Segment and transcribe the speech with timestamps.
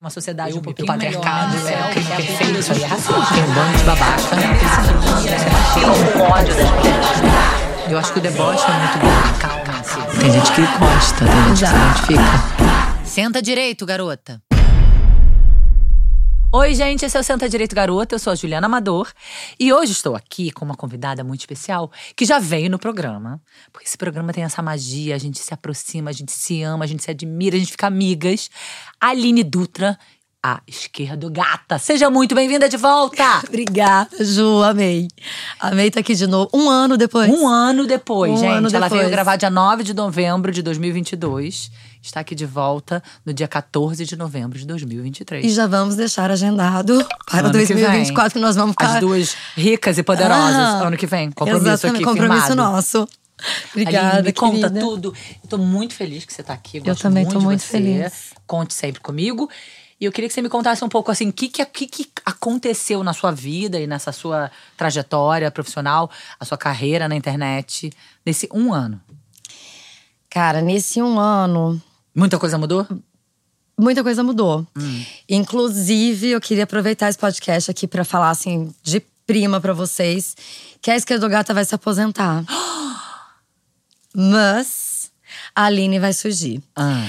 [0.00, 1.88] Uma sociedade Eu um pouquinho patriarcado, melhor, é, né?
[1.88, 3.26] o crime É perfeito, isso aí é racismo.
[3.34, 4.22] Tem um bando de babaca.
[5.74, 7.90] Tem um ódio das mulheres.
[7.90, 9.38] Eu acho que o deboche é muito bom.
[9.40, 10.20] Calma-se.
[10.20, 13.04] Tem gente que gosta, tem gente que se identifica.
[13.04, 14.40] Senta direito, garota.
[16.50, 19.12] Oi, gente, esse é o Senta Direito Garota, eu sou a Juliana Amador
[19.60, 23.38] e hoje estou aqui com uma convidada muito especial que já veio no programa,
[23.70, 26.88] porque esse programa tem essa magia, a gente se aproxima, a gente se ama, a
[26.88, 28.48] gente se admira, a gente fica amigas.
[28.98, 29.98] Aline Dutra,
[30.42, 33.40] a esquerdo gata, seja muito bem-vinda de volta!
[33.46, 35.06] Obrigada, Ju, amei.
[35.60, 36.48] Amei estar aqui de novo.
[36.54, 37.28] Um ano depois.
[37.30, 38.46] Um ano depois, Um gente.
[38.52, 39.00] ano Ela depois.
[39.02, 41.70] veio gravar dia 9 de novembro de 2022.
[42.02, 45.44] Está aqui de volta no dia 14 de novembro de 2023.
[45.44, 48.94] E já vamos deixar agendado para Ano que 2024, que, nós vamos ficar.
[48.94, 51.30] As duas ricas e poderosas Ah, ano que vem.
[51.30, 52.72] Compromisso exatamente, aqui compromisso firmado.
[52.72, 53.08] nosso.
[53.72, 55.14] Obrigada, Aline, me conta tudo.
[55.42, 56.80] Eu tô muito feliz que você tá aqui.
[56.80, 57.68] gosto também tô de muito você.
[57.68, 58.32] feliz.
[58.46, 59.48] Conte sempre comigo.
[60.00, 62.08] E eu queria que você me contasse um pouco assim, o que, que, que, que
[62.24, 67.90] aconteceu na sua vida e nessa sua trajetória profissional, a sua carreira na internet,
[68.24, 69.00] nesse um ano.
[70.30, 71.82] Cara, nesse um ano,
[72.18, 72.86] Muita coisa mudou?
[73.78, 74.66] muita coisa mudou.
[74.76, 75.04] Hum.
[75.28, 80.36] Inclusive, eu queria aproveitar esse podcast aqui para falar assim, de prima para vocês,
[80.82, 82.44] que a Esquerdogata vai se aposentar.
[84.12, 85.12] Mas
[85.54, 86.60] a Aline vai surgir.
[86.74, 87.08] Ah.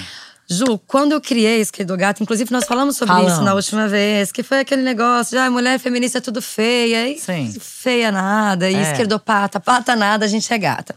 [0.51, 3.33] Ju, quando eu criei Esquerdogata, inclusive nós falamos sobre Falamos.
[3.33, 7.07] isso na última vez, que foi aquele negócio de ah, mulher feminista é tudo feia,
[7.07, 7.53] e Sim.
[7.59, 8.81] feia nada, e É.
[8.81, 10.95] esquerdopata, pata nada, a gente é gata.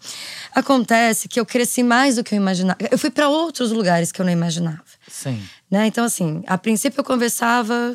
[0.55, 2.78] Acontece que eu cresci mais do que eu imaginava.
[2.91, 4.83] Eu fui para outros lugares que eu não imaginava.
[5.06, 5.42] Sim.
[5.70, 5.87] Né?
[5.87, 7.94] Então, assim, a princípio eu conversava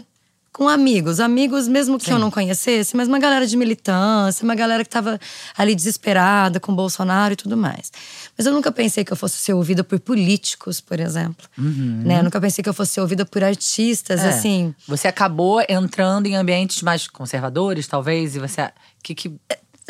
[0.57, 2.19] com amigos, amigos mesmo que eu Sim.
[2.21, 5.19] não conhecesse, mas uma galera de militância, uma galera que tava
[5.55, 7.91] ali desesperada com Bolsonaro e tudo mais.
[8.35, 11.47] Mas eu nunca pensei que eu fosse ser ouvida por políticos, por exemplo.
[11.55, 12.17] Né?
[12.17, 14.29] Eu nunca pensei que eu fosse ser ouvida por artistas, É.
[14.29, 14.73] assim.
[14.87, 18.71] Você acabou entrando em ambientes mais conservadores, talvez, e você.
[19.03, 19.31] Que, que...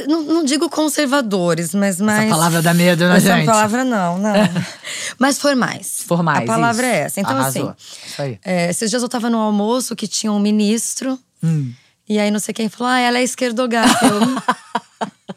[0.08, 2.30] Não, não digo conservadores, mas mais.
[2.30, 3.46] palavra dá medo, né, Essa gente?
[3.46, 4.34] palavra não, não.
[5.18, 6.04] mas formais.
[6.06, 6.96] Formais, A palavra isso.
[6.96, 7.20] é essa.
[7.20, 7.70] Então, Arrasou.
[7.70, 7.76] assim.
[8.06, 8.40] Isso aí.
[8.46, 11.18] É, esses dias eu tava no almoço que tinha um ministro.
[11.44, 11.72] Hum.
[12.08, 14.06] E aí não sei quem falou, ah, ela é esquerdogata.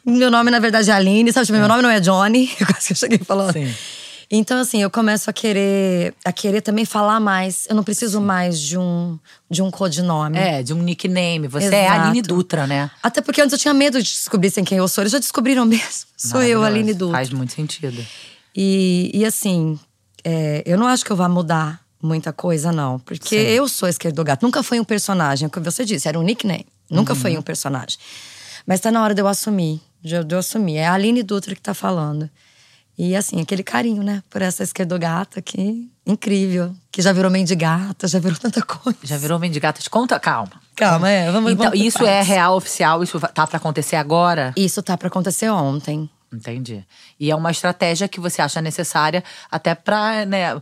[0.07, 1.47] Eu, meu nome, na verdade, é Aline, sabe?
[1.47, 2.49] Tipo, meu nome não é Johnny.
[2.67, 3.53] Quase que eu cheguei falando.
[3.53, 3.73] Sim.
[4.33, 7.67] Então, assim, eu começo a querer, a querer também falar mais.
[7.69, 9.19] Eu não preciso mais de um,
[9.51, 10.39] de um codinome.
[10.39, 11.49] É, de um nickname.
[11.49, 12.01] Você é Exato.
[12.03, 12.91] Aline Dutra, né?
[13.03, 15.03] Até porque antes eu tinha medo de descobrirem quem eu sou.
[15.03, 16.07] Eles já descobriram mesmo.
[16.17, 16.63] Sou eu.
[16.63, 17.17] Aline Dutra.
[17.17, 18.07] Faz muito sentido.
[18.55, 19.79] E, e assim,
[20.23, 23.01] é, eu não acho que eu vá mudar muita coisa, não.
[23.01, 23.47] Porque Sim.
[23.49, 24.45] eu sou esquerdogato.
[24.47, 26.67] Nunca foi um personagem, é o que você disse, era um nickname.
[26.89, 27.19] Nunca Uhum.
[27.21, 27.99] foi um personagem.
[28.67, 29.81] Mas tá na hora de eu assumir.
[30.03, 30.77] De eu, de eu assumir.
[30.77, 32.31] É a Aline Dutra que tá falando.
[33.03, 34.23] E assim, aquele carinho, né?
[34.29, 36.77] Por essa esquerdogata que incrível.
[36.93, 38.99] Que já virou mendigata, já virou tanta coisa.
[39.03, 39.81] Já virou mendigata?
[39.91, 40.53] Conta, calma.
[40.77, 41.33] Calma, é.
[41.33, 43.03] Vamos, Então, vamos isso é real, oficial?
[43.03, 44.53] Isso tá pra acontecer agora?
[44.55, 46.11] Isso tá pra acontecer ontem.
[46.31, 46.85] Entendi.
[47.19, 50.61] E é uma estratégia que você acha necessária até pra, né,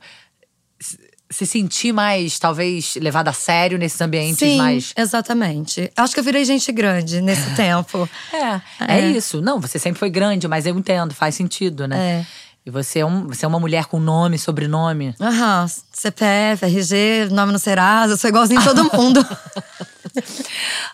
[1.31, 4.93] se- se sentir mais, talvez, levada a sério nesses ambientes Sim, mais.
[4.97, 5.91] exatamente.
[5.97, 8.09] Acho que eu virei gente grande nesse tempo.
[8.33, 9.11] É, é, É.
[9.11, 9.41] isso.
[9.41, 12.21] Não, você sempre foi grande, mas eu entendo, faz sentido, né?
[12.21, 12.27] É.
[12.67, 15.15] E você é, um, você é uma mulher com nome, sobrenome.
[15.19, 19.27] Aham, CPF, RG, nome no Serasa, eu sou igualzinho todo mundo.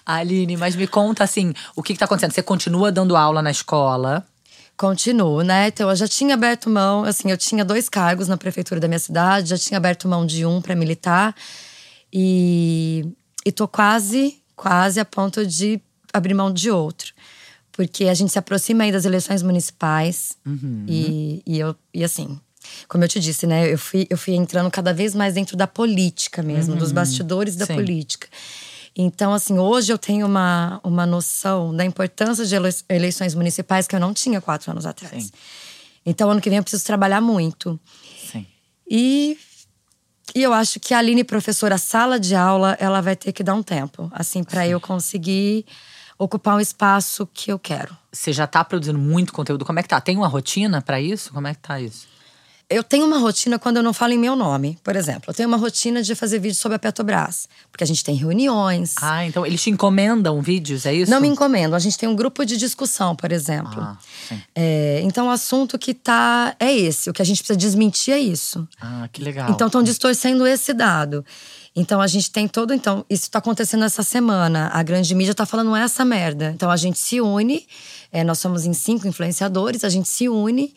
[0.06, 2.32] Aline, mas me conta assim, o que, que tá acontecendo?
[2.32, 4.24] Você continua dando aula na escola?
[4.76, 5.68] Continuo, né?
[5.68, 8.98] Então eu já tinha aberto mão, assim, eu tinha dois cargos na prefeitura da minha
[8.98, 11.34] cidade, já tinha aberto mão de um para militar.
[12.12, 13.04] E,
[13.44, 15.80] e tô quase, quase a ponto de
[16.12, 17.12] abrir mão de outro.
[17.72, 20.36] Porque a gente se aproxima aí das eleições municipais.
[20.88, 22.38] E, e, eu, e assim,
[22.88, 23.72] como eu te disse, né?
[23.72, 27.66] Eu fui, eu fui entrando cada vez mais dentro da política mesmo, dos bastidores da
[27.66, 27.74] Sim.
[27.74, 28.28] política.
[28.96, 33.96] Então, assim, hoje eu tenho uma, uma noção da importância de ele- eleições municipais que
[33.96, 35.24] eu não tinha quatro anos atrás.
[35.24, 35.30] Sim.
[36.06, 37.78] Então, ano que vem eu preciso trabalhar muito.
[38.30, 38.46] Sim.
[38.88, 39.36] E,
[40.34, 43.54] e eu acho que a Aline, professora, sala de aula, ela vai ter que dar
[43.54, 45.66] um tempo, assim, para eu conseguir
[46.16, 47.96] ocupar um espaço que eu quero.
[48.12, 49.64] Você já tá produzindo muito conteúdo.
[49.64, 50.00] Como é que tá?
[50.00, 51.32] Tem uma rotina pra isso?
[51.32, 52.06] Como é que tá isso?
[52.70, 55.24] Eu tenho uma rotina quando eu não falo em meu nome, por exemplo.
[55.28, 58.94] Eu tenho uma rotina de fazer vídeo sobre a Petrobras, porque a gente tem reuniões.
[59.02, 61.10] Ah, então eles te encomendam vídeos, é isso?
[61.10, 61.74] Não me encomendo.
[61.74, 63.80] A gente tem um grupo de discussão, por exemplo.
[63.80, 64.40] Ah, sim.
[64.54, 67.10] É, então, o assunto que tá é esse.
[67.10, 68.66] O que a gente precisa desmentir é isso.
[68.80, 69.50] Ah, que legal.
[69.50, 71.24] Então, estão distorcendo esse dado.
[71.76, 72.72] Então, a gente tem todo.
[72.72, 74.70] Então, isso está acontecendo essa semana.
[74.72, 76.52] A grande mídia está falando essa merda.
[76.54, 77.66] Então, a gente se une.
[78.10, 79.84] é, nós somos em cinco influenciadores.
[79.84, 80.72] A gente se une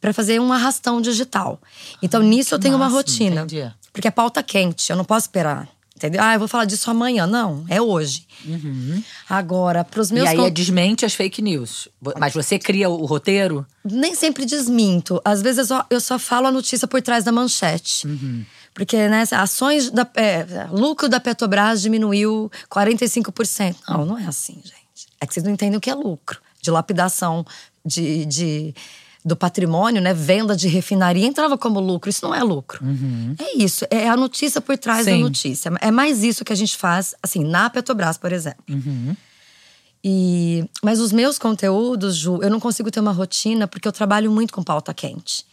[0.00, 1.60] para fazer um arrastão digital.
[2.02, 3.42] Então, nisso eu tenho uma rotina.
[3.42, 3.70] entendi.
[3.92, 4.90] Porque é pauta quente.
[4.90, 5.68] Eu não posso esperar.
[5.96, 6.22] Entendeu?
[6.22, 7.26] Ah, eu vou falar disso amanhã.
[7.26, 8.26] Não, é hoje.
[9.28, 10.26] Agora, pros meus.
[10.26, 11.88] E aí con- é desmente as fake news.
[12.18, 13.66] Mas você cria o roteiro?
[13.84, 15.20] Nem sempre desminto.
[15.24, 18.08] Às vezes eu só, eu só falo a notícia por trás da manchete.
[18.72, 20.08] Porque, né, ações da.
[20.14, 23.76] é, lucro da Petrobras diminuiu 45%.
[23.88, 25.08] Não, não é assim, gente.
[25.20, 26.40] É que vocês não entendem o que é lucro.
[26.62, 27.44] Dilapidação
[27.84, 28.74] de, de,
[29.24, 30.14] do patrimônio, né?
[30.14, 32.08] Venda de refinaria entrava como lucro.
[32.08, 32.82] Isso não é lucro.
[33.38, 33.84] É isso.
[33.90, 35.22] É a notícia por trás da Sim.
[35.22, 35.70] notícia.
[35.80, 38.64] É mais isso que a gente faz, assim, na Petrobras, por exemplo.
[40.02, 44.30] E, mas os meus conteúdos, Ju, eu não consigo ter uma rotina porque eu trabalho
[44.30, 45.44] muito com pauta quente.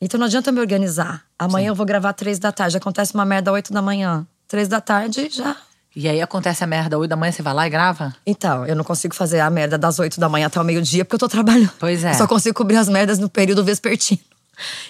[0.00, 1.24] Então não adianta eu me organizar.
[1.38, 2.76] Amanhã eu vou gravar três da tarde.
[2.76, 4.26] Acontece uma merda oito da manhã.
[4.46, 5.56] Três da tarde já.
[5.96, 8.14] E aí acontece a merda, oito da manhã, você vai lá e grava?
[8.26, 11.14] Então, eu não consigo fazer a merda das oito da manhã até o meio-dia porque
[11.14, 11.72] eu tô trabalhando.
[11.78, 12.10] Pois é.
[12.10, 14.20] Eu só consigo cobrir as merdas no período vespertino.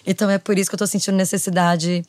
[0.04, 2.04] Então é por isso que eu tô sentindo necessidade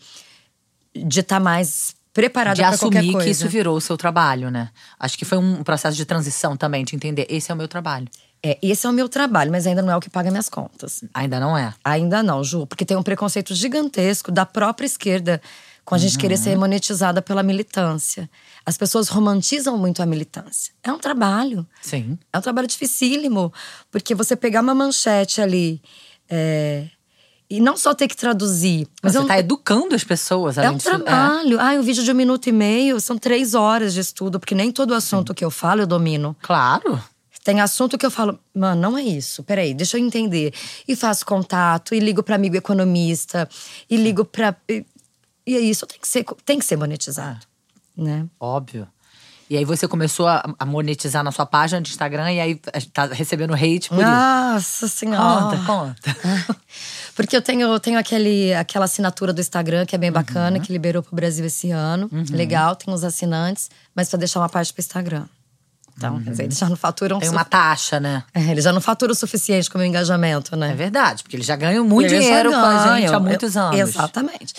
[0.96, 3.26] de estar mais preparada De pra qualquer assumir coisa.
[3.26, 4.70] que isso virou o seu trabalho, né?
[5.00, 8.08] Acho que foi um processo de transição também, de entender, esse é o meu trabalho.
[8.44, 11.04] É, esse é o meu trabalho, mas ainda não é o que paga minhas contas.
[11.14, 11.74] Ainda não é.
[11.84, 15.42] Ainda não, Ju, porque tem um preconceito gigantesco da própria esquerda
[15.88, 16.44] com a gente querer Uhum.
[16.44, 18.30] ser monetizada pela militância.
[18.66, 20.74] As pessoas romantizam muito a militância.
[20.84, 21.66] É um trabalho.
[21.82, 22.20] Sim.
[22.34, 23.54] É um trabalho dificílimo,
[23.90, 25.82] porque você pegar uma manchete ali
[26.30, 26.88] é,
[27.50, 30.70] e não só ter que traduzir, mas você eu não- tá educando as pessoas, é
[30.70, 31.58] um trabalho.
[31.58, 34.74] Ah, um vídeo de um minuto e meio são três horas de estudo, porque nem
[34.74, 36.36] todo assunto que eu falo eu domino.
[36.42, 37.02] Claro.
[37.46, 39.42] Tem assunto que eu falo, mano, não é isso.
[39.42, 40.54] Peraí, deixa eu entender.
[40.86, 43.48] E faço contato, e ligo para amigo economista,
[43.90, 44.54] e ligo para
[45.48, 47.40] e, é isso tem que ser tem que ser monetizado,
[47.96, 48.26] né?
[48.40, 48.88] Óbvio.
[49.50, 52.56] E aí você começou a, a monetizar na sua página de Instagram e aí
[52.92, 54.04] tá recebendo hate por isso.
[54.06, 55.58] Nossa senhora.
[55.58, 56.18] Conta, conta.
[57.16, 60.14] Porque eu tenho, eu tenho aquele, aquela assinatura do Instagram que é bem Uhum.
[60.16, 62.10] bacana, que liberou pro Brasil esse ano.
[62.30, 65.26] Legal, tem os assinantes, mas pra deixar uma parte pro Instagram.
[65.98, 67.22] Então, quer dizer, eles já não faturam Uhum.
[67.22, 68.24] Tem uma taxa, né?
[68.34, 70.72] É, eles já não faturam o suficiente com o meu engajamento, né?
[70.72, 73.20] É verdade, porque eles já ganham muito Eles dinheiro com a gente há ganham.
[73.22, 73.80] muitos anos.
[73.80, 74.54] Exatamente.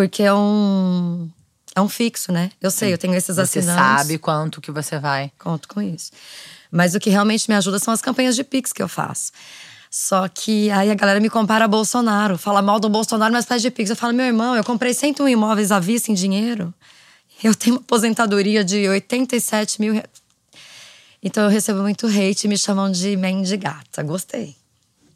[0.00, 1.28] Porque é um.
[1.76, 2.50] É um fixo, né?
[2.58, 3.84] Eu sei, eu tenho esses Você assinantes.
[3.84, 5.30] sabe quanto que você vai.
[5.38, 6.10] Conto com isso.
[6.72, 9.30] Mas o que realmente me ajuda são as campanhas de Pix que eu faço.
[9.90, 12.38] Só que aí a galera me compara a Bolsonaro.
[12.38, 13.90] Fala mal do Bolsonaro, mas faz de Pix.
[13.90, 16.72] Eu falo, meu irmão, eu comprei 101 imóveis à vista em dinheiro.
[17.44, 20.08] Eu tenho uma aposentadoria de 87 mil reais.
[21.22, 24.02] Então eu recebo muito hate e me chamam de mendigata.
[24.02, 24.56] Gostei.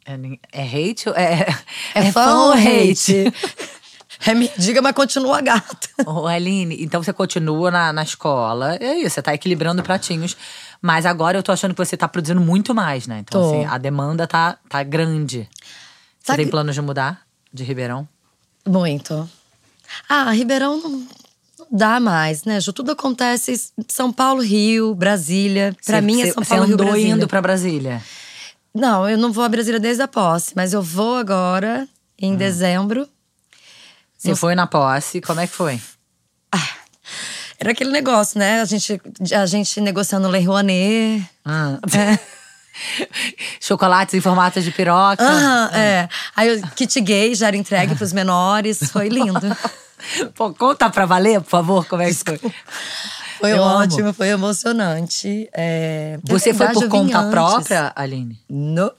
[0.05, 0.13] É,
[0.51, 0.61] é
[0.91, 1.47] hate ou é,
[1.95, 3.33] É, fã ou hate?
[4.25, 5.87] É mendiga, mas continua gata.
[6.05, 8.75] Ô, Aline, então você continua na, na escola.
[8.79, 10.37] É isso, você tá equilibrando pratinhos.
[10.81, 13.19] Mas agora eu tô achando que você tá produzindo muito mais, né?
[13.19, 13.47] Então, Tô.
[13.49, 15.49] assim, a demanda tá, tá grande.
[16.19, 17.21] Você Sabe- tem planos de mudar
[17.53, 18.07] de Ribeirão?
[18.67, 19.27] Muito.
[20.09, 21.07] Ah, Ribeirão não,
[21.71, 22.73] dá mais, né, Ju?
[22.73, 25.75] Tudo acontece em São Paulo, Rio, Brasília.
[25.85, 27.13] Pra Você- mim é você- São você Paulo, Rio, andou Brasília.
[27.13, 28.01] indo pra Brasília.
[28.73, 31.87] Não, eu não vou a Brasília desde a posse, mas eu vou agora,
[32.19, 32.37] em Ah.
[32.37, 33.07] dezembro.
[34.25, 35.79] Você foi na posse, como é que foi?
[37.57, 38.61] Era aquele negócio, né?
[38.61, 39.01] A gente,
[39.33, 41.25] a gente negociando Lei Rouanet.
[41.45, 41.79] Ah.
[43.61, 45.23] Chocolates em formato de piroca.
[45.23, 46.09] Aham, é.
[46.35, 48.79] Aí o kit gay já era entregue pros menores.
[48.91, 49.39] Foi lindo.
[50.35, 52.39] Pô, conta pra valer, por favor, como é que foi.
[53.39, 53.83] Foi Eu amo.
[53.83, 55.49] ótimo, foi emocionante.
[55.53, 57.31] É, Você foi por conta antes.
[57.31, 58.39] própria, Aline?
[58.49, 58.91] No.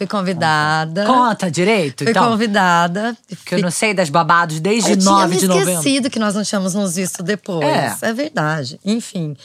[0.00, 1.04] Fui convidada.
[1.04, 2.30] Conta direito, Fui então.
[2.30, 3.14] convidada.
[3.44, 5.72] Que eu não sei das babados desde Eu 9 tinha de novembro.
[5.72, 7.68] esquecido que nós não tínhamos nos visto depois.
[7.68, 7.94] É.
[8.00, 8.80] É, verdade.
[8.82, 9.36] Enfim,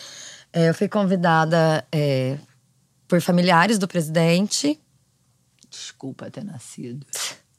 [0.53, 2.37] é, eu fui convidada é,
[3.05, 4.79] por familiares do presidente.
[5.69, 7.05] Desculpa ter nascido.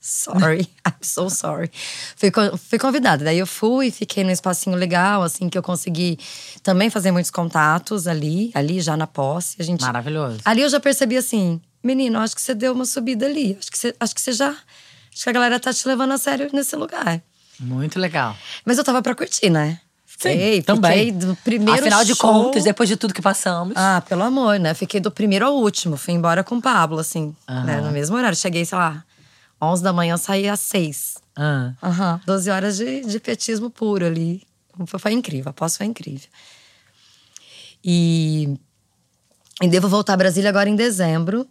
[0.01, 1.71] Sorry, I'm so sorry.
[2.17, 3.27] Fui, fui convidada.
[3.27, 6.19] Daí eu fui, fiquei num espacinho legal, assim, que eu consegui
[6.63, 9.57] também fazer muitos contatos ali, ali já na posse.
[9.59, 10.39] A gente, Maravilhoso.
[10.47, 13.57] Ali eu já percebi assim, menino, acho que você deu uma subida ali.
[13.59, 14.51] Acho que você, acho que você já.
[14.51, 17.23] Acho que a galera tá te levando a sério nesse lugar.
[17.59, 18.37] Muito legal.
[18.65, 19.81] Mas eu tava pra curtir, né?
[20.05, 21.07] Fiquei, também.
[21.07, 23.75] Fiquei do primeiro Afinal de show- contas, depois de tudo que passamos.
[23.77, 24.73] Ah, pelo amor, né?
[24.75, 25.97] Fiquei do primeiro ao último.
[25.97, 27.65] Fui embora com o Pablo, assim, Aham.
[27.65, 27.81] né?
[27.81, 28.37] No mesmo horário.
[28.37, 29.05] Cheguei, sei lá,
[29.61, 31.17] 11 da manhã, saí às 6.
[31.37, 31.73] Ah.
[31.83, 32.21] Aham.
[32.27, 34.43] 12 horas de, de petismo puro ali.
[34.87, 36.29] Foi, foi incrível, a posse foi incrível.
[37.85, 38.57] E,
[39.63, 41.47] e devo voltar a Brasília agora em dezembro.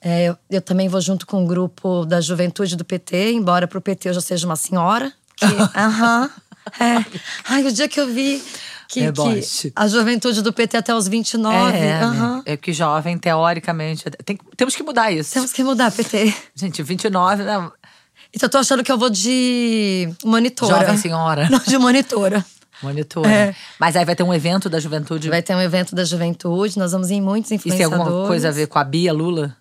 [0.00, 3.80] É, eu, eu também vou junto com o grupo da juventude do PT, embora pro
[3.80, 5.12] PT eu já seja uma senhora.
[5.36, 5.44] que-
[5.76, 6.30] Aham.
[6.78, 7.04] é.
[7.48, 8.42] Ai, o dia que eu vi
[8.88, 9.72] que, que Deboche.
[9.74, 11.76] a juventude do PT até os 29.
[11.76, 12.42] É, né?
[12.46, 14.04] é que jovem, teoricamente.
[14.24, 15.32] Tem, temos que mudar isso.
[15.32, 16.32] Temos que mudar, PT.
[16.54, 17.70] Gente, 29, né?
[18.34, 20.80] Então eu tô achando que eu vou de monitora.
[20.80, 21.48] Jovem senhora.
[21.50, 22.44] Não, de monitora.
[22.82, 23.30] Monitora.
[23.30, 23.54] É.
[23.78, 25.28] Mas aí vai ter um evento da juventude.
[25.28, 27.94] Vai ter um evento da juventude, nós vamos em muitos influenciadores.
[27.94, 29.56] E tem alguma coisa a ver com a Bia Lula?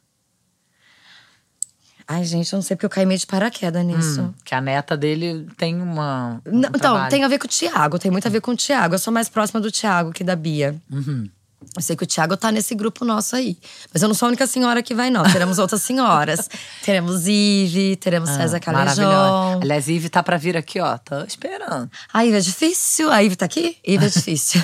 [2.07, 4.21] Ai, gente, eu não sei porque eu caí meio de paraquedas nisso.
[4.21, 6.41] Hum, que a neta dele tem uma.
[6.45, 8.55] Um não, então, tem a ver com o Tiago, tem muito a ver com o
[8.55, 8.95] Tiago.
[8.95, 10.75] Eu sou mais próxima do Tiago que da Bia.
[10.91, 11.29] Uhum.
[11.75, 13.57] Eu sei que o Thiago tá nesse grupo nosso aí.
[13.93, 15.23] Mas eu não sou a única senhora que vai, não.
[15.23, 16.49] Teremos outras senhoras.
[16.83, 19.59] teremos Ive, teremos ah, César Calejão.
[19.61, 20.97] Aliás, Ive tá pra vir aqui, ó.
[20.97, 21.89] Tô esperando.
[22.13, 23.09] A Ive é difícil.
[23.09, 23.77] A Ive tá aqui?
[23.85, 24.61] Ive é difícil.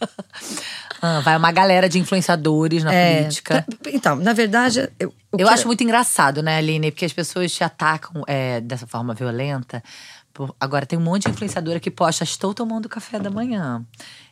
[1.02, 3.66] ah, vai uma galera de influenciadores na é, política.
[3.92, 5.12] Então, na verdade, eu.
[5.38, 6.90] Eu acho muito engraçado, né, Aline?
[6.90, 9.80] Porque as pessoas te atacam é, dessa forma violenta.
[10.58, 13.84] Agora, tem um monte de influenciadora que posta: estou tomando café da manhã.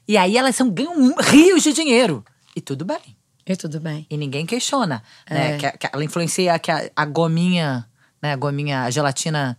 [0.08, 2.24] E aí elas são, ganham rios de dinheiro.
[2.56, 3.16] E tudo bem.
[3.46, 4.06] E tudo bem.
[4.08, 5.02] E ninguém questiona.
[5.30, 5.36] Né?
[5.36, 5.50] É.
[5.52, 5.58] Né?
[5.58, 7.86] Que, que, ela influencia que a, a gominha,
[8.20, 8.32] né?
[8.32, 9.56] A gominha, a gelatina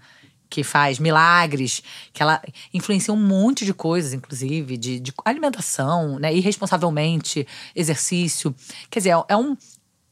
[0.50, 2.42] que faz milagres, que ela
[2.74, 6.34] influencia um monte de coisas, inclusive, de, de alimentação, né?
[6.34, 8.56] Irresponsavelmente, exercício.
[8.90, 9.56] Quer dizer, é, é um.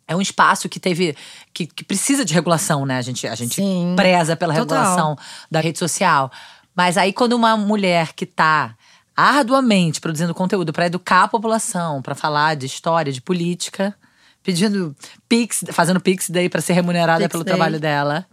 [0.09, 1.17] É um espaço que teve.
[1.53, 2.97] que, que precisa de regulação, né?
[2.97, 3.61] A gente, a gente
[3.95, 4.77] preza pela Total.
[4.77, 5.17] regulação
[5.51, 6.31] da rede social.
[6.73, 8.77] Mas aí, quando uma mulher que tá
[9.17, 13.95] arduamente produzindo conteúdo para educar a população, para falar de história, de política,
[14.43, 14.95] pedindo
[15.27, 17.55] pix, fazendo pix daí para ser remunerada pix pelo day.
[17.55, 18.27] trabalho dela.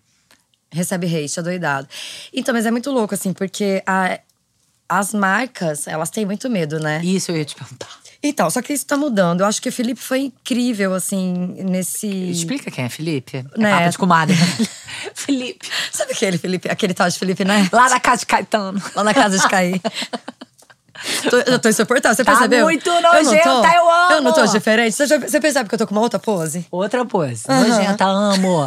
[0.71, 1.89] Recebe hate, adoidado.
[2.33, 4.21] Então, mas é muito louco, assim, porque a,
[4.89, 7.01] as marcas, elas têm muito medo, né?
[7.03, 7.89] Isso eu ia te perguntar.
[8.23, 9.41] Então, só que isso tá mudando.
[9.41, 12.09] Eu acho que o Felipe foi incrível, assim, nesse.
[12.09, 13.39] Explica quem é Felipe.
[13.39, 13.71] É né?
[13.71, 14.37] papo de comadre.
[15.15, 15.69] Felipe.
[15.93, 17.69] Sabe aquele Felipe, aquele tal de Felipe, né?
[17.73, 18.83] Lá na casa de Caetano.
[18.95, 19.81] Lá na casa de Caí.
[21.31, 22.65] Tô, eu tô insuportável, você tá percebeu?
[22.65, 24.13] muito nojenta, eu, eu amo!
[24.13, 24.95] Eu não tô diferente.
[24.95, 26.67] Você, já, você percebe que eu tô com uma outra pose?
[26.71, 27.45] Outra pose.
[27.49, 27.69] Uhum.
[27.69, 28.67] Nojenta, amo.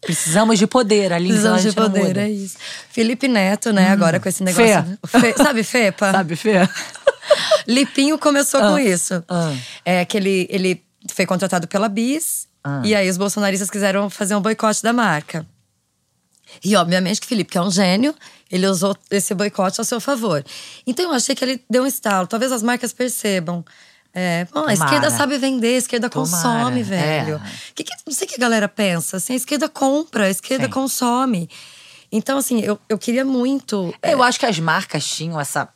[0.00, 2.56] Precisamos de poder, ali Precisamos de poder, é isso.
[2.90, 3.92] Felipe Neto, né, hum.
[3.92, 4.98] agora com esse negócio.
[5.06, 5.32] Fê.
[5.32, 6.12] Fê sabe Fepa?
[6.12, 6.68] Sabe Fê?
[7.66, 8.70] Lipinho começou ah.
[8.70, 9.24] com isso.
[9.28, 9.52] Ah.
[9.84, 12.46] É que ele, ele foi contratado pela Bis.
[12.62, 12.82] Ah.
[12.84, 15.46] E aí os bolsonaristas quiseram fazer um boicote da marca.
[16.62, 18.14] E obviamente que Felipe, que é um gênio,
[18.50, 20.44] ele usou esse boicote ao seu favor.
[20.86, 22.26] Então eu achei que ele deu um estalo.
[22.26, 23.64] Talvez as marcas percebam.
[24.16, 26.30] É, bom, a esquerda sabe vender, a esquerda Tomara.
[26.30, 27.34] consome, velho.
[27.44, 27.50] É.
[27.74, 29.16] Que, que, não sei o que a galera pensa.
[29.16, 30.70] Assim, a esquerda compra, a esquerda Sim.
[30.70, 31.50] consome.
[32.12, 33.92] Então, assim, eu, eu queria muito.
[34.00, 35.68] Eu é, acho que as marcas tinham essa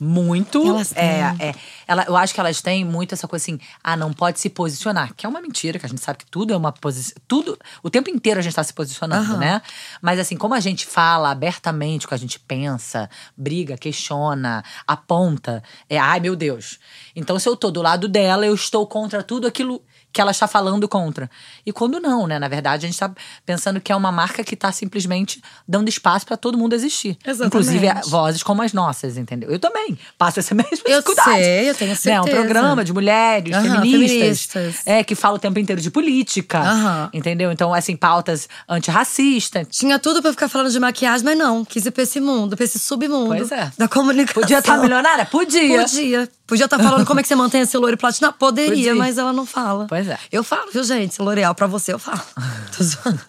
[0.00, 0.66] muito.
[0.66, 1.54] Elas é, é,
[1.86, 5.14] ela, eu acho que elas têm muito essa coisa assim, ah, não pode se posicionar,
[5.14, 7.14] que é uma mentira, que a gente sabe que tudo é uma posição.
[7.28, 7.58] Tudo.
[7.82, 9.38] O tempo inteiro a gente tá se posicionando, uhum.
[9.38, 9.60] né?
[10.00, 15.62] Mas assim, como a gente fala abertamente o que a gente pensa, briga, questiona, aponta,
[15.88, 16.78] é, ai meu Deus.
[17.14, 20.46] Então, se eu tô do lado dela, eu estou contra tudo aquilo que ela está
[20.46, 21.30] falando contra.
[21.64, 22.38] E quando não, né?
[22.38, 23.10] Na verdade, a gente está
[23.46, 27.16] pensando que é uma marca que está simplesmente dando espaço para todo mundo existir.
[27.24, 27.46] Exatamente.
[27.46, 29.50] Inclusive vozes como as nossas, entendeu?
[29.50, 31.30] Eu também passo essa mesma dificuldade.
[31.30, 32.10] Eu sei, eu tenho certeza.
[32.10, 32.20] Né?
[32.20, 36.60] Um programa de mulheres, uhum, feministas, feministas, É, que fala o tempo inteiro de política,
[36.60, 37.08] uhum.
[37.12, 37.52] entendeu?
[37.52, 39.66] Então, assim, pautas antirracistas.
[39.70, 41.64] Tinha tudo para ficar falando de maquiagem, mas não.
[41.64, 43.70] Quis ir pra esse mundo, pra esse submundo pois é.
[43.78, 44.42] da comunicação.
[44.42, 45.24] Podia estar tá milionária?
[45.26, 45.82] Podia.
[45.82, 46.28] Podia.
[46.46, 48.32] Podia estar tá falando como é que você mantém esse loiro platina?
[48.32, 48.94] Poderia, Podia.
[48.96, 49.86] mas ela não fala.
[49.88, 50.18] Pois é.
[50.30, 51.20] Eu falo, viu, gente?
[51.20, 52.20] L'Oreal pra você, eu falo.
[52.76, 53.20] Tô zoando.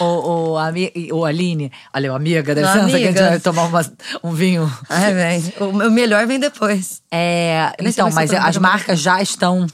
[0.00, 3.92] ô, ô, ô, Aline, olha, o amiga, deve ser que a gente vai tomar uma,
[4.22, 4.72] um vinho.
[4.88, 5.54] Ai, vem.
[5.60, 7.02] O melhor vem depois.
[7.10, 9.66] É, então, mas as marcas já estão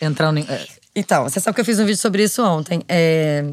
[0.00, 0.46] entrando em.
[0.48, 0.66] É.
[0.94, 2.82] Então, você sabe que eu fiz um vídeo sobre isso ontem.
[2.88, 3.44] É,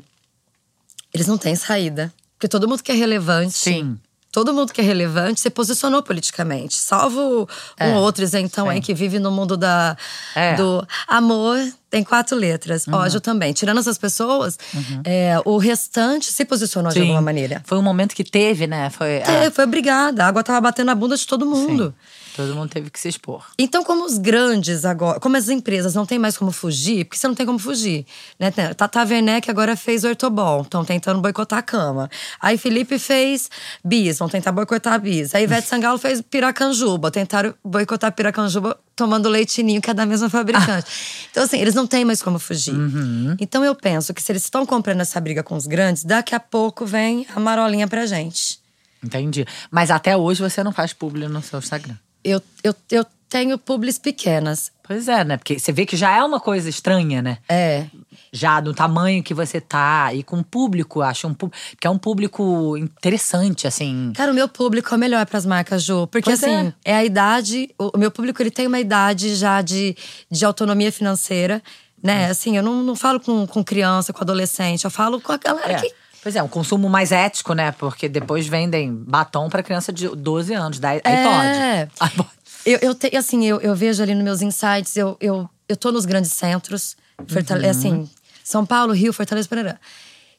[1.14, 2.14] eles não têm saída.
[2.34, 3.54] Porque todo mundo que é relevante.
[3.54, 4.00] Sim
[4.32, 6.76] todo mundo que é relevante se posicionou politicamente.
[6.76, 7.48] Salvo
[7.78, 9.98] é, um outro isentão aí que vive no mundo da,
[10.36, 10.56] é.
[10.56, 11.58] do amor.
[11.90, 12.88] Tem quatro letras.
[12.88, 12.94] Uhum.
[12.94, 13.52] Ódio também.
[13.52, 15.02] Tirando essas pessoas, uhum.
[15.04, 17.00] é, o restante se posicionou Sim.
[17.00, 17.62] de alguma maneira.
[17.66, 18.90] Foi um momento que teve, né?
[18.90, 20.24] Foi, é, foi obrigada.
[20.24, 21.88] A água tava batendo na bunda de todo mundo.
[21.88, 22.21] Sim.
[22.36, 23.46] Todo mundo teve que se expor.
[23.58, 27.28] Então, como os grandes agora, como as empresas não tem mais como fugir, porque você
[27.28, 28.06] não tem como fugir,
[28.40, 28.52] né?
[28.52, 32.10] Tata Werneck agora fez Ortobol, estão tentando boicotar a cama.
[32.40, 33.50] Aí Felipe fez
[33.84, 35.36] Bis, vão tentar boicotar a Bis.
[35.36, 40.88] Aí Ivete Sangalo fez Piracanjuba, tentaram boicotar Piracanjuba tomando leitinho, que é da mesma fabricante.
[41.32, 42.74] então, assim, eles não têm mais como fugir.
[42.74, 43.36] Uhum.
[43.40, 46.40] Então, eu penso que se eles estão comprando essa briga com os grandes, daqui a
[46.40, 48.60] pouco vem a marolinha pra gente.
[49.04, 49.46] Entendi.
[49.72, 53.98] Mas até hoje você não faz publi no seu Instagram eu, eu, eu tenho publis
[53.98, 54.72] pequenas.
[54.84, 55.38] Pois é, né?
[55.38, 57.38] Porque você vê que já é uma coisa estranha, né?
[57.48, 57.86] É.
[58.34, 61.34] Já do tamanho que você tá e com o público, acho um
[61.80, 64.12] que é um público interessante, assim.
[64.14, 66.92] Cara, o meu público é o melhor para as marcas, Ju, porque pois assim, é.
[66.92, 66.96] é.
[66.96, 69.96] a idade, o meu público ele tem uma idade já de,
[70.30, 71.64] de autonomia financeira,
[72.04, 72.28] né?
[72.28, 72.32] Hum.
[72.32, 75.74] Assim, eu não, não falo com, com criança, com adolescente, eu falo com a galera
[75.74, 75.80] é.
[75.80, 77.72] que Pois é, um consumo mais ético, né?
[77.72, 80.80] Porque depois vendem batom pra criança de 12 anos.
[80.80, 81.24] Daí, aí É.
[81.24, 81.92] pode.
[82.00, 82.30] Aí pode.
[82.66, 85.92] Eu, eu te- assim, eu, eu vejo ali nos meus insights, eu, eu, eu tô
[85.92, 86.96] nos grandes centros,
[87.28, 87.72] Fortale- Uhum.
[87.72, 88.10] assim,
[88.44, 89.80] São Paulo, Rio, Fortaleza, Pereira.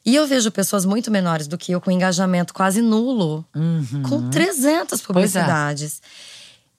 [0.05, 3.45] E eu vejo pessoas muito menores do que eu, com engajamento quase nulo,
[4.07, 5.03] com 300 é.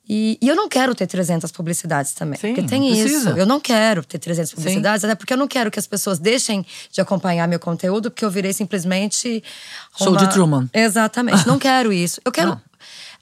[0.09, 2.39] E, e eu não quero ter 300 publicidades também.
[2.39, 3.31] Sim, porque tem isso.
[3.31, 6.65] Eu não quero ter 300 publicidades, até porque eu não quero que as pessoas deixem
[6.93, 9.43] de acompanhar meu conteúdo, porque eu virei simplesmente.
[9.97, 10.69] Show uma- de Truman.
[10.75, 11.47] Exatamente.
[11.47, 12.21] Não quero isso.
[12.25, 12.51] Eu quero.
[12.55, 12.61] Não.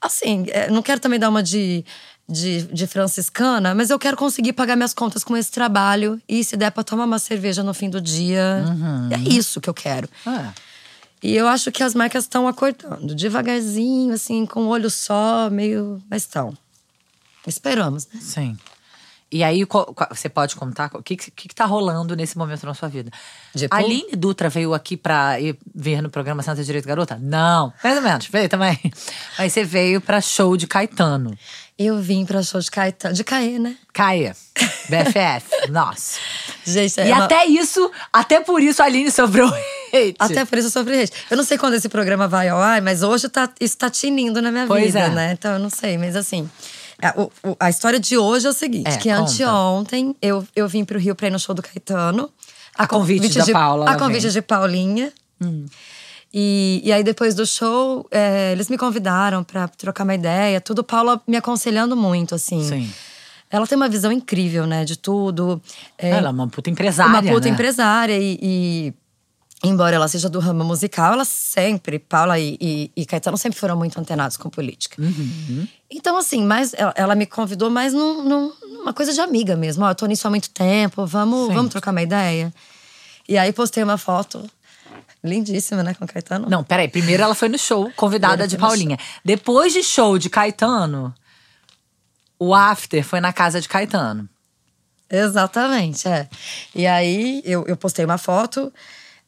[0.01, 1.85] Assim, é, não quero também dar uma de,
[2.27, 6.21] de, de franciscana, mas eu quero conseguir pagar minhas contas com esse trabalho.
[6.27, 8.65] E se der pra tomar uma cerveja no fim do dia.
[9.09, 10.09] É isso que eu quero.
[10.27, 10.49] É.
[11.23, 16.01] E eu acho que as marcas estão acordando, devagarzinho, assim, com o olho só, meio.
[16.09, 16.53] Mas estão.
[17.47, 18.19] Esperamos, né?
[18.21, 18.57] Sim.
[19.31, 19.65] E aí,
[20.11, 23.09] você pode contar o que, que, que tá rolando nesse momento na sua vida?
[23.71, 27.17] A Aline Dutra veio aqui pra ir ver no programa Santa Direito Garota?
[27.19, 27.73] Não.
[27.83, 28.79] Mais ou menos, veio também.
[29.39, 31.35] Mas você veio pra show de Caetano.
[31.79, 33.15] Eu vim pra show de Caetano.
[33.15, 33.75] De Caê, né?
[33.91, 34.35] Caia.
[34.87, 35.71] BFF.
[35.71, 36.19] Nossa.
[36.63, 39.47] Gente, E é uma- até isso, até por isso a Aline sobrou
[39.91, 40.15] hate.
[40.19, 41.11] Até por isso eu sofri hate.
[41.31, 44.39] Eu não sei quando esse programa vai ao ar, mas hoje tá, isso tá tinindo
[44.43, 45.09] na minha Pois vida, é.
[45.09, 45.31] né?
[45.31, 46.47] Então eu não sei, mas assim.
[47.03, 49.21] A, o- a história de hoje é o seguinte: É, que conta.
[49.21, 52.29] anteontem eu, eu vim pro Rio pra ir no show do Caetano.
[52.75, 54.31] A convite da de, Paula, A ela convite vem.
[54.31, 55.11] de Paulinha.
[56.33, 60.83] E, e aí, depois do show, é, eles me convidaram pra trocar uma ideia, tudo.
[60.83, 62.63] Paula me aconselhando muito, assim.
[62.67, 62.91] Sim.
[63.51, 65.61] Ela tem uma visão incrível, né, de tudo.
[65.95, 67.11] É, Ela é uma puta empresária.
[67.11, 67.53] uma puta né?
[67.53, 68.93] empresária e, e,
[69.63, 73.77] embora ela seja do ramo musical, ela sempre, Paula e, e, e Caetano sempre foram
[73.77, 75.01] muito antenados com política.
[75.01, 75.67] Uhum.
[75.89, 79.85] Então, assim, mas ela, ela me convidou mais num, num- numa coisa de amiga mesmo.
[79.85, 81.53] Ó, eu tô nisso há muito tempo, vamos, Sim.
[81.53, 82.53] vamos trocar uma ideia.
[83.27, 84.43] E aí postei uma foto
[85.23, 86.49] lindíssima, né, com Caetano.
[86.49, 86.89] Não, peraí.
[86.89, 88.97] Primeiro ela foi no show, convidada de Paulinha.
[89.23, 91.15] Depois de show de Caetano,
[92.37, 94.27] o after foi na casa de Caetano.
[95.09, 96.27] Exatamente, é.
[96.75, 98.73] E aí eu, eu postei uma foto,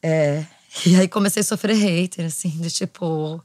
[0.02, 0.44] é,
[0.84, 3.42] e aí comecei a sofrer hater, assim, de tipo.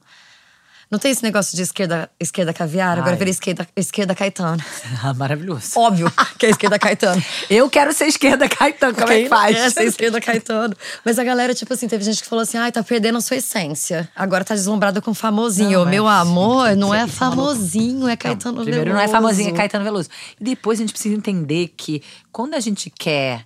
[0.90, 3.18] Não tem esse negócio de esquerda, esquerda caviar, agora Ai.
[3.18, 4.62] virei esquerda, esquerda Caetano.
[5.02, 5.80] Ah, Maravilhoso.
[5.80, 7.24] Óbvio que é esquerda Caetano.
[7.50, 9.56] Eu quero ser esquerda Caetano, como é Quem que não faz?
[9.56, 10.76] quer ser esquerda Caetano.
[11.06, 13.38] Mas a galera, tipo assim, teve gente que falou assim: ai, tá perdendo a sua
[13.38, 14.10] essência.
[14.14, 15.80] Agora tá deslumbrada com famosinho.
[15.80, 18.94] Não, Meu é- amor, não é é famosinho, é Não, Caetano primeiro Veloso.
[18.94, 20.10] não é famosinho, é Caetano Veloso.
[20.42, 23.46] E depois a gente precisa entender que quando a gente quer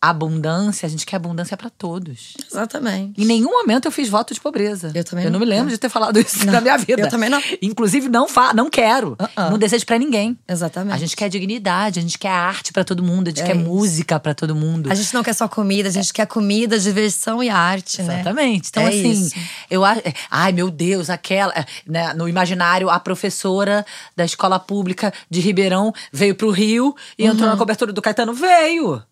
[0.00, 2.34] abundância, a gente quer abundância pra todos.
[2.50, 3.20] Exatamente.
[3.20, 4.90] Em nenhum momento eu fiz voto de pobreza.
[4.94, 5.46] Eu também Eu não, não.
[5.46, 7.02] me lembro de ter falado isso Não, na minha vida.
[7.02, 7.40] eu também não.
[7.60, 9.16] Inclusive, não, fa não quero.
[9.20, 9.50] Uh-uh.
[9.50, 10.38] Não desejo pra ninguém.
[10.48, 10.94] Exatamente.
[10.94, 13.56] A gente quer dignidade, a gente quer arte pra todo mundo, a gente É quer
[13.56, 13.64] isso.
[13.64, 14.90] música pra todo mundo.
[14.90, 18.14] A gente não quer só comida, a gente quer comida, diversão e arte, né?
[18.14, 18.68] Exatamente.
[18.70, 19.34] Então, É assim, isso.
[19.70, 19.82] eu.
[20.30, 21.52] Ai, meu Deus, aquela.
[21.54, 23.84] é, né, no imaginário, a professora
[24.16, 27.50] da escola pública de Ribeirão veio pro Rio e entrou Uhum.
[27.52, 28.32] na cobertura do Caetano.
[28.32, 29.02] Veio!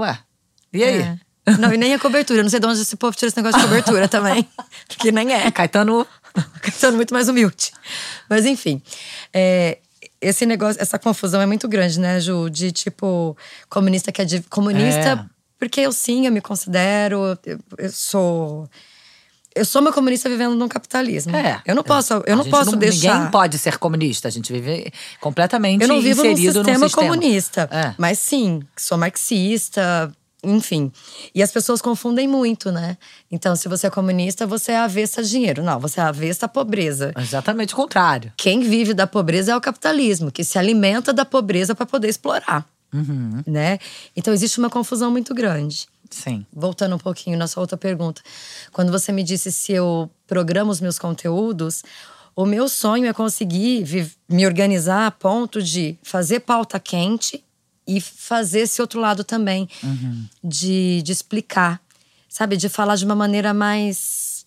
[0.00, 0.18] Ué,
[0.72, 1.02] e aí?
[1.02, 1.18] É.
[1.58, 2.42] Não, e nem a cobertura.
[2.42, 4.48] Não sei de onde esse povo tira esse negócio de cobertura também.
[4.88, 5.50] Porque nem é.
[5.50, 6.06] Caetano.
[6.62, 7.72] Caetano muito mais humilde.
[8.28, 8.80] Mas enfim.
[9.32, 9.78] é,
[10.20, 12.50] esse negócio, essa confusão é muito grande, né, Ju?
[12.50, 13.36] De tipo,
[13.68, 15.26] comunista que é de, comunista.
[15.26, 15.40] É.
[15.58, 17.38] Porque eu sim, eu me considero.
[17.44, 18.68] Eu, eu sou.
[19.54, 21.34] Eu sou uma comunista vivendo num capitalismo.
[21.34, 21.60] É.
[21.66, 23.14] Eu não posso, eu não posso deixar.
[23.14, 24.28] Ninguém pode ser comunista.
[24.28, 27.68] A gente vive completamente Eu não vivo num inserido sistema, num sistema comunista.
[27.70, 27.94] É.
[27.98, 30.90] Mas sim, sou marxista, enfim.
[31.34, 32.96] E as pessoas confundem muito, né?
[33.30, 35.62] Então, se você é comunista, você é avessa a dinheiro.
[35.62, 37.12] Não, você é avessa a pobreza.
[37.18, 38.32] Exatamente o contrário.
[38.36, 42.64] Quem vive da pobreza é o capitalismo, que se alimenta da pobreza para poder explorar.
[42.92, 43.42] Uhum.
[43.46, 43.78] Né?
[44.16, 45.86] Então, existe uma confusão muito grande.
[46.10, 46.44] Sim.
[46.52, 48.20] Voltando um pouquinho na sua outra pergunta.
[48.72, 51.82] Quando você me disse se eu programo os meus conteúdos,
[52.34, 53.86] o meu sonho é conseguir
[54.28, 57.44] me organizar a ponto de fazer pauta quente
[57.86, 59.68] e fazer esse outro lado também,
[60.42, 61.80] de, de explicar,
[62.28, 62.56] sabe?
[62.56, 64.46] De falar de uma maneira mais.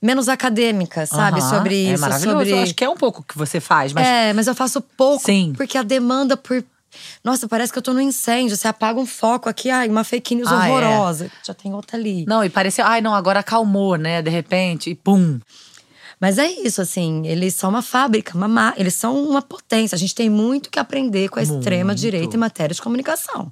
[0.00, 1.40] menos acadêmica, sabe?
[1.40, 2.00] Aham, Sobre é isso.
[2.00, 2.38] maravilhoso.
[2.38, 2.50] Sobre...
[2.50, 4.80] Eu acho que é um pouco o que você faz, mas É, mas eu faço
[4.80, 5.24] pouco.
[5.24, 5.52] Sim.
[5.56, 6.62] Porque a demanda por.
[7.24, 8.56] Nossa, parece que eu tô no incêndio.
[8.56, 10.70] Você apaga um foco aqui, ai, uma fake news Ah, é.
[10.70, 11.30] horrorosa.
[11.46, 12.24] Já tem outra ali.
[12.26, 14.20] Não, e pareceu, ai não, agora acalmou, né?
[14.22, 15.38] De repente, e pum.
[16.20, 19.96] Mas é isso, assim, eles são uma fábrica, uma ma- eles são uma potência.
[19.96, 21.58] A gente tem muito que aprender com a Muito.
[21.58, 23.50] extrema-direita em matéria de comunicação.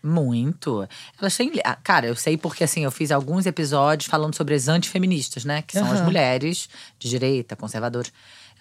[0.00, 0.86] Muito.
[1.20, 1.52] Elas têm.
[1.64, 5.62] ah, Cara, eu sei porque assim, eu fiz alguns episódios falando sobre as antifeministas, né?
[5.62, 6.04] Que são as Aham.
[6.04, 8.12] mulheres de direita, conservadoras.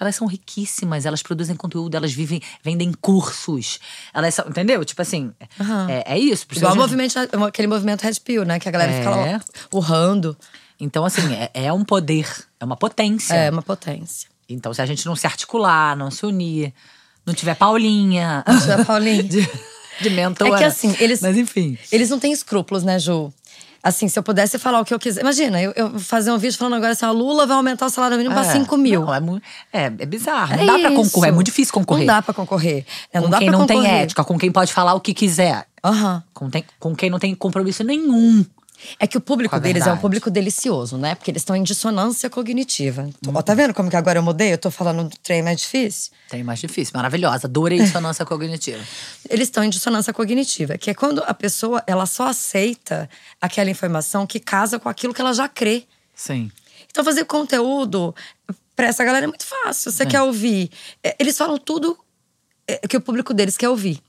[0.02, 3.80] Elas são riquíssimas, elas produzem conteúdo, elas vivem, vendem cursos.
[4.12, 4.84] Elas são, entendeu?
[4.84, 5.88] Tipo assim, Aham.
[5.92, 6.48] é, é isso.
[6.56, 7.14] Igual movimento,
[7.48, 8.60] aquele movimento Red Pill, né?
[8.60, 9.34] Que a galera fica É.
[9.34, 10.36] lá urrando.
[10.80, 12.28] Então, assim, é, é um poder,
[12.60, 13.36] é uma potência.
[13.36, 14.28] É uma potência.
[14.50, 16.74] Então, se a gente não se articular, não se unir,
[17.24, 18.44] não tiver Paulinha.
[18.48, 19.22] Não tiver Paulinha.
[19.24, 19.48] de,
[20.02, 20.56] de mentora.
[20.56, 21.22] É que assim, eles.
[21.22, 21.78] Mas enfim.
[21.92, 23.32] Eles não têm escrúpulos, né, Ju?
[23.84, 25.22] Assim, se eu pudesse falar o que eu quiser.
[25.22, 28.16] Imagina, eu, eu fazer um vídeo falando agora assim: a Lula vai aumentar o salário
[28.18, 28.42] mínimo É.
[28.44, 29.06] pra 5 mil.
[29.06, 29.42] Não, é,
[29.74, 30.56] é, é bizarro.
[30.56, 30.96] Não É dá pra isso.
[31.04, 31.30] concorrer.
[31.30, 32.06] É muito difícil concorrer.
[32.06, 32.86] Não dá pra concorrer.
[33.12, 34.02] É, não com quem não tem concorrer.
[34.04, 35.66] ética, com quem pode falar o que quiser.
[35.84, 36.22] Aham.
[36.34, 38.46] Com, tem- com quem não tem compromisso nenhum.
[39.00, 41.16] É que o público deles é um público delicioso, né?
[41.16, 43.04] Porque eles estão em dissonância cognitiva.
[43.26, 43.34] Uhum.
[43.36, 44.54] Ó, tá vendo como que agora eu mudei?
[44.54, 46.12] Eu tô falando do trem mais difícil.
[46.30, 47.48] Tem mais difícil, maravilhosa.
[47.48, 48.82] Adorei dissonância cognitiva.
[49.30, 54.26] Eles estão em dissonância cognitiva, que é quando a pessoa ela só aceita aquela informação
[54.28, 55.86] que casa com aquilo que ela já crê.
[56.16, 56.52] Sim.
[56.90, 58.14] Então, fazer conteúdo
[58.76, 59.92] pra essa galera é muito fácil.
[59.92, 60.06] Você É.
[60.06, 60.70] quer ouvir.
[61.04, 61.98] é, Eles falam tudo
[62.68, 64.02] é, que o público deles quer ouvir.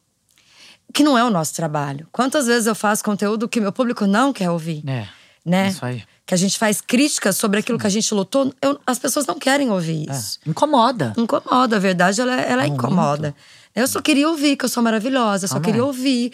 [0.93, 2.07] Que não é o nosso trabalho.
[2.13, 4.83] Quantas vezes eu faço conteúdo que meu público não quer ouvir?
[4.89, 5.07] É.
[5.45, 5.69] Né?
[5.69, 6.03] Isso aí.
[6.25, 8.53] Que a gente faz críticas sobre aquilo que a gente lutou.
[8.63, 10.13] Eu- as pessoas não querem ouvir É.
[10.13, 10.39] isso.
[10.47, 11.13] Incomoda.
[11.17, 12.75] Incomoda, a verdade, ela, ela Muito.
[12.75, 13.35] incomoda.
[13.75, 15.73] Eu só queria ouvir que eu sou maravilhosa, eu só Também.
[15.73, 16.33] queria ouvir.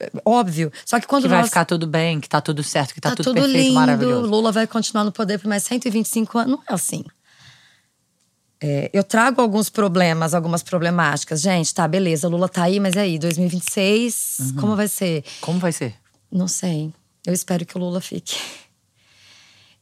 [0.00, 0.72] É, Óbvio.
[0.84, 1.48] Só que quando Que vai nós.
[1.48, 4.26] ficar tudo bem, que tá tudo certo, que tá, tá tudo, tudo perfeito, lindo, maravilhoso.
[4.28, 6.50] Lula vai continuar no poder por mais 125 anos.
[6.56, 7.04] Não é assim.
[8.66, 11.42] É, eu trago alguns problemas, algumas problemáticas.
[11.42, 13.18] Gente, tá, beleza, Lula tá aí, mas e aí?
[13.18, 14.54] 2026, Uhum.
[14.56, 15.22] como vai ser?
[15.42, 15.94] Como vai ser?
[16.32, 16.90] Não sei.
[17.26, 18.36] Eu espero que o Lula fique.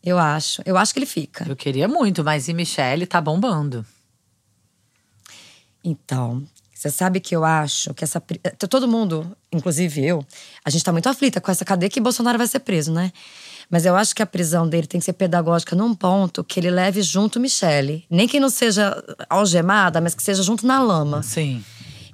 [0.02, 0.62] Eu acho.
[0.66, 1.46] Eu acho que ele fica.
[1.48, 3.86] Eu queria muito, mas e Michelle tá bombando.
[5.84, 6.42] Então,
[6.74, 8.20] você sabe que eu acho que essa.
[8.68, 10.26] Todo mundo, inclusive eu,
[10.64, 13.12] a gente tá muito aflita com essa cadeia que Bolsonaro vai ser preso, né?
[13.72, 16.70] Mas eu acho que a prisão dele tem que ser pedagógica num ponto que ele
[16.70, 18.04] leve junto Michele.
[18.10, 21.22] Nem que não seja algemada, mas que seja junto na lama.
[21.22, 21.64] Sim.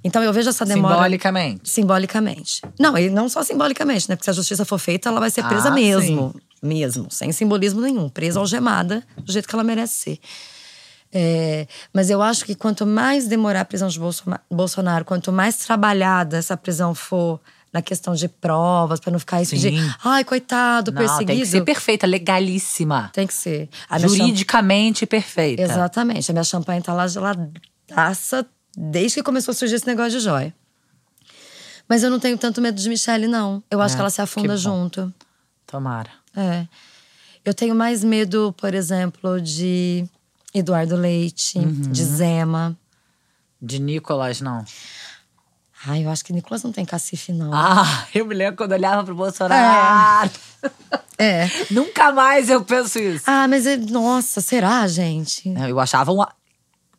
[0.05, 0.95] Então eu vejo essa demora.
[0.95, 1.69] Simbolicamente.
[1.69, 2.63] Simbolicamente.
[2.79, 4.15] Não, e não só simbolicamente, né?
[4.15, 6.33] Porque se a justiça for feita, ela vai ser presa Ah, mesmo.
[6.63, 8.09] Mesmo, sem simbolismo nenhum.
[8.09, 10.19] Presa algemada, do jeito que ela merece ser.
[11.13, 13.99] É, mas eu acho que quanto mais demorar a prisão de
[14.49, 17.41] Bolsonaro, quanto mais trabalhada essa prisão for
[17.73, 19.93] na questão de provas, pra não ficar isso de Sim.
[20.05, 21.27] ai, coitado, Não, perseguido.
[21.27, 23.11] tem que ser perfeita, legalíssima.
[23.13, 23.69] Tem que ser.
[23.89, 25.63] A minha champ- Juridicamente perfeita.
[25.63, 26.31] Exatamente.
[26.31, 30.55] A minha champanhe tá lá geladaça desde que começou a surgir esse negócio de joia.
[31.89, 33.63] Mas eu não tenho tanto medo de Michelle, não.
[33.71, 35.13] Eu acho É, que ela se afunda junto.
[35.67, 36.11] Tomara.
[36.37, 36.67] É.
[37.45, 40.05] Eu tenho mais medo, por exemplo, de
[40.55, 41.73] Eduardo Leite, Uhum.
[41.91, 42.77] de Zema.
[43.61, 44.65] De Nicolas, não.
[45.87, 47.53] Ai, eu acho que Nicolas não tem cacife, não.
[47.55, 50.31] Ah, eu me lembro quando olhava pro Bolsonaro.
[51.17, 51.49] É.
[51.71, 53.25] Nunca mais eu penso isso.
[53.27, 55.49] Ah, mas é- nossa, será, gente?
[55.69, 56.29] Eu achava uma.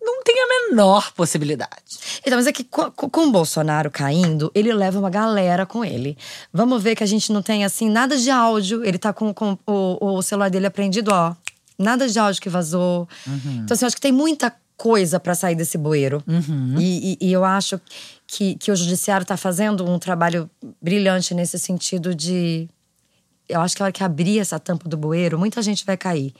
[0.01, 2.21] Não tem a menor possibilidade.
[2.25, 6.17] Então, mas é que com, com- o Bolsonaro caindo, ele leva uma galera com ele.
[6.53, 8.83] Vamos ver que a gente não tem, assim, nada de áudio.
[8.85, 11.35] Ele tá com, com o, o celular dele apreendido, ó.
[11.77, 13.07] Nada de áudio que vazou.
[13.27, 16.23] Então, assim, eu acho que tem muita coisa pra sair desse bueiro.
[16.79, 17.79] E, e- e eu acho
[18.31, 20.47] que, que o judiciário tá fazendo um trabalho
[20.79, 22.69] brilhante nesse sentido de.
[23.47, 26.35] Eu acho que a hora que abrir essa tampa do bueiro, muita gente vai cair.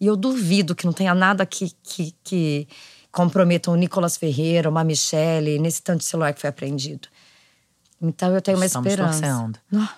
[0.00, 2.66] E eu duvido que não tenha nada que, que, que
[3.12, 7.08] comprometa um Nicolas Ferreira, uma Michelle, nesse tanto de celular que foi apreendido.
[8.00, 9.20] Então eu tenho uma Estamos esperança.
[9.20, 9.58] torcendo.
[9.76, 9.94] Ah,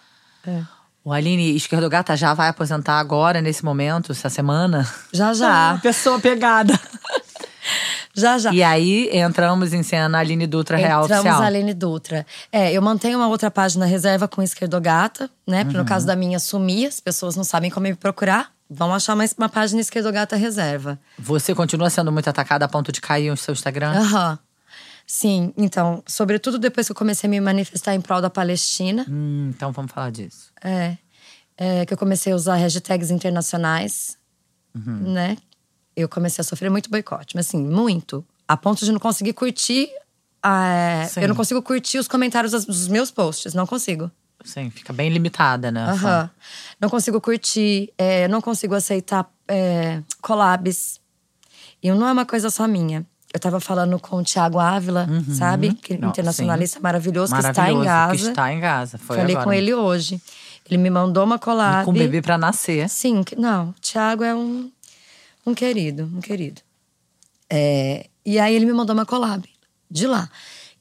[0.48, 0.64] é.
[1.04, 4.92] O Aline Esquerdogata já vai aposentar agora, nesse momento, essa semana?
[5.12, 5.74] Já, já.
[5.74, 6.74] Ah, pessoa pegada.
[8.16, 8.52] Já, já.
[8.52, 11.42] E aí entramos em cena Aline Dutra Real Entramos Oficial.
[11.42, 12.26] a Aline Dutra.
[12.50, 15.64] É, eu mantenho uma outra página reserva com Esquerdogata, né?
[15.64, 15.82] Porque Uhum.
[15.82, 18.50] no caso da minha sumir, as pessoas não sabem como me procurar.
[18.70, 20.98] Vão achar mais uma página Esquerdogata reserva.
[21.18, 23.92] Você continua sendo muito atacada a ponto de cair o seu Instagram?
[23.92, 24.38] Aham.
[25.06, 29.52] Sim, então, sobretudo depois que eu comecei a me manifestar em prol da Palestina, Hum,
[29.54, 30.50] então vamos falar disso.
[30.64, 30.96] é,
[31.56, 34.18] é, que eu comecei a usar hashtags internacionais,
[34.74, 35.12] Uhum.
[35.12, 35.36] né?
[35.96, 38.24] Eu comecei a sofrer muito boicote, mas assim, muito.
[38.46, 39.88] A ponto de não conseguir curtir.
[40.42, 41.22] ah, Sim.
[41.22, 44.10] eu não consigo curtir os comentários dos meus posts, não consigo.
[44.44, 45.84] Sim, fica bem limitada, né?
[45.90, 46.30] Aham.
[46.80, 51.00] Não consigo curtir, é, não consigo aceitar é, collabs.
[51.82, 53.04] E não é uma coisa só minha.
[53.32, 55.74] Eu tava falando com o Thiago Ávila, sabe?
[55.74, 56.00] Que Uhum.
[56.00, 58.14] Não, internacionalista maravilhoso, que está em Maravilhoso, Gaza.
[58.24, 58.98] Que está em Gaza.
[58.98, 59.44] Foi Falei agora.
[59.44, 60.20] com ele hoje.
[60.68, 61.84] Ele me mandou uma collab.
[61.84, 62.88] Com o bebê pra nascer.
[62.88, 63.70] Sim, não.
[63.70, 64.70] O Thiago é um,
[65.46, 66.60] um querido, um querido.
[67.48, 69.48] É, e aí ele me mandou uma collab
[69.90, 70.28] de lá.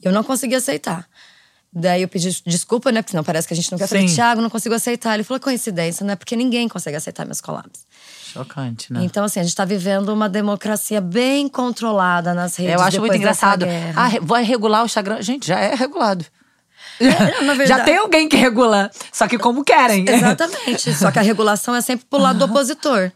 [0.01, 1.07] Eu não consegui aceitar.
[1.77, 3.01] Daí eu pedi desculpa, né?
[3.01, 3.83] Porque senão parece que a gente não quer.
[3.83, 4.15] Eu Falei, Sim.
[4.15, 5.13] Thiago, não consigo aceitar.
[5.13, 7.85] Ele falou, coincidência, não é porque ninguém consegue aceitar meus collabs.
[8.31, 9.03] Chocante, né?
[9.03, 12.75] Então, assim, a gente tá vivendo uma democracia bem controlada nas redes.
[12.75, 13.65] Eu acho muito engraçado.
[13.93, 15.21] Ah, vai regular o Instagram.
[15.21, 16.25] Gente, já é regulado.
[17.61, 20.05] É, Já tem alguém que regula, só que como querem.
[20.09, 20.93] Exatamente.
[20.93, 23.11] Só que a regulação é sempre pro lado do opositor.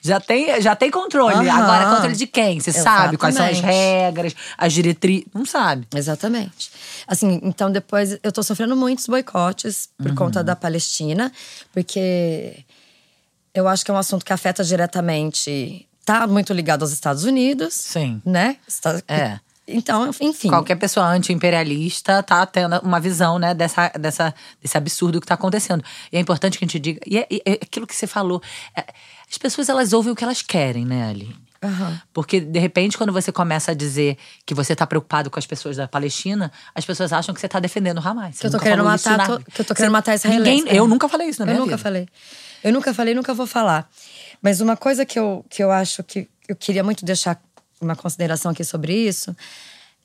[0.00, 1.34] Já tem, já tem controle.
[1.48, 1.62] Aham.
[1.62, 2.60] Agora, controle de quem?
[2.60, 5.26] Você sabe quais são as regras, as diretrizes.
[5.34, 5.86] Não sabe.
[5.94, 6.70] Exatamente.
[7.06, 11.32] Assim, então depois eu tô sofrendo muitos boicotes por conta da Palestina,
[11.72, 12.64] porque
[13.54, 15.86] eu acho que é um assunto que afeta diretamente.
[16.04, 17.74] Tá muito ligado aos Estados Unidos.
[17.74, 18.22] Sim.
[18.24, 18.56] Né?
[18.68, 19.40] Está- É.
[19.68, 20.48] Então, enfim.
[20.48, 25.82] Qualquer pessoa anti-imperialista tá tendo uma visão, né, dessa, dessa, desse absurdo que tá acontecendo.
[26.12, 27.00] E é importante que a gente diga.
[27.06, 28.40] E é, é aquilo que você falou.
[28.76, 28.84] é,
[29.28, 31.36] as pessoas, elas ouvem o que elas querem, né, Aline?
[31.62, 32.00] Aham.
[32.12, 35.76] Porque, de repente, quando você começa a dizer que você tá preocupado com as pessoas
[35.78, 38.36] da Palestina, as pessoas acham que você tá defendendo o Hamas.
[38.36, 40.54] Você Que eu tô nunca querendo matar na- que eu tô querendo matar israelenses.
[40.64, 40.78] Ninguém, É.
[40.78, 41.82] eu nunca falei isso na Eu minha nunca vida.
[41.82, 42.08] falei.
[42.62, 43.90] Eu nunca falei, nunca vou falar.
[44.40, 47.40] Mas uma coisa que eu, que eu acho que eu queria muito deixar
[47.80, 49.34] uma consideração aqui sobre isso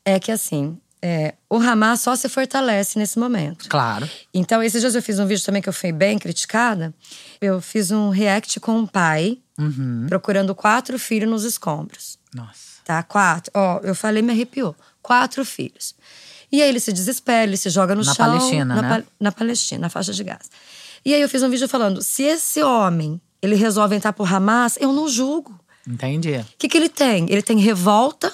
[0.04, 3.68] é que, assim, é, o Hamas só se fortalece nesse momento.
[3.70, 4.08] Claro.
[4.34, 6.94] Então, esses dias eu fiz um vídeo também que eu fui bem criticada.
[7.40, 10.08] Eu fiz um react com um pai Uhum.
[10.10, 12.18] procurando quatro filhos nos escombros.
[12.34, 12.82] Nossa.
[12.84, 13.04] Tá?
[13.04, 13.52] Quatro.
[13.54, 14.76] Ó, eu falei, me arrepiou.
[15.04, 15.94] Quatro filhos.
[16.52, 18.26] E aí ele se desespera, ele se joga no Na chão.
[18.26, 19.04] Palestina, na, né?
[19.20, 20.50] Na Palestina, na faixa de Gaza.
[21.06, 24.78] E aí eu fiz um vídeo falando: se esse homem ele resolve entrar pro Hamas,
[24.80, 25.60] eu não julgo.
[25.88, 26.34] Entendi.
[26.38, 27.26] O que, que ele tem?
[27.30, 28.32] Ele tem revolta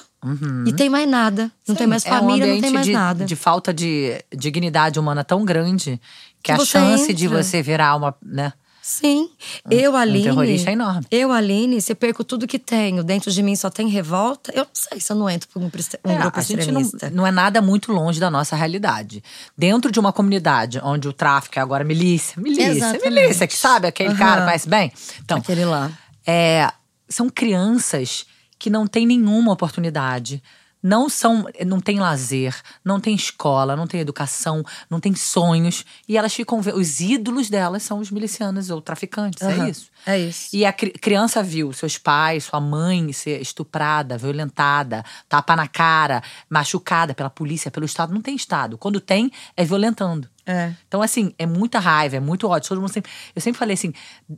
[0.65, 1.49] e tem mais nada.
[1.67, 3.25] Não tem mais É um família, não tem mais de, nada.
[3.25, 6.01] de falta de dignidade humana tão grande
[6.43, 7.43] que, Que a chance de entra.
[7.43, 8.51] você virar uma, né?
[8.81, 9.29] Sim.
[9.69, 10.23] Eu, Aline.
[10.23, 11.05] terrorista é enorme.
[11.11, 14.63] Eu, Aline, se eu perco tudo que tenho, dentro de mim só tem revolta, eu
[14.63, 17.09] não sei se eu não entro pra um, um É, grupo a gente não, extremista.
[17.09, 19.21] não é nada muito longe da nossa realidade.
[19.57, 23.09] Dentro de uma comunidade onde o tráfico é agora milícia, milícia, Exatamente.
[23.09, 24.17] milícia, que sabe, aquele Aham.
[24.17, 24.91] cara conhece bem.
[25.19, 25.91] Então, Aquele lá.
[26.25, 26.71] é,
[27.09, 28.25] são crianças
[28.59, 30.41] que não têm nenhuma oportunidade.
[30.81, 35.83] Não são, não tem lazer, não tem escola, não tem educação, não tem sonhos.
[36.07, 36.59] E elas ficam.
[36.59, 39.89] Os ídolos delas são os milicianos ou traficantes, é Aham, isso.
[40.05, 40.55] É isso.
[40.55, 46.21] E a cri- criança viu seus pais, sua mãe ser estuprada, violentada, tapa na cara,
[46.47, 48.13] machucada pela polícia, pelo Estado.
[48.13, 48.77] Não tem Estado.
[48.77, 50.29] Quando tem, é violentando.
[50.45, 50.73] É.
[50.87, 52.69] Então, assim, é muita raiva, é muito ódio.
[52.69, 53.91] Todo mundo sempre, eu sempre falei assim: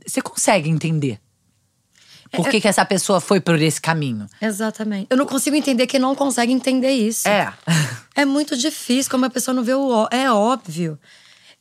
[0.06, 1.20] você consegue entender
[2.32, 4.26] por que, que essa pessoa foi por esse caminho?
[4.40, 5.06] Exatamente.
[5.10, 7.28] Eu não consigo entender quem não consegue entender isso.
[7.28, 7.52] É.
[8.14, 10.98] É muito difícil, como a pessoa não vê o É óbvio.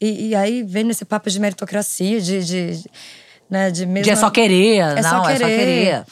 [0.01, 2.43] E, e aí vem nesse papo de meritocracia, de.
[2.43, 2.89] de, de
[3.49, 4.03] né, de mesmo.
[4.03, 6.05] De é só querer, É só não, é só querer.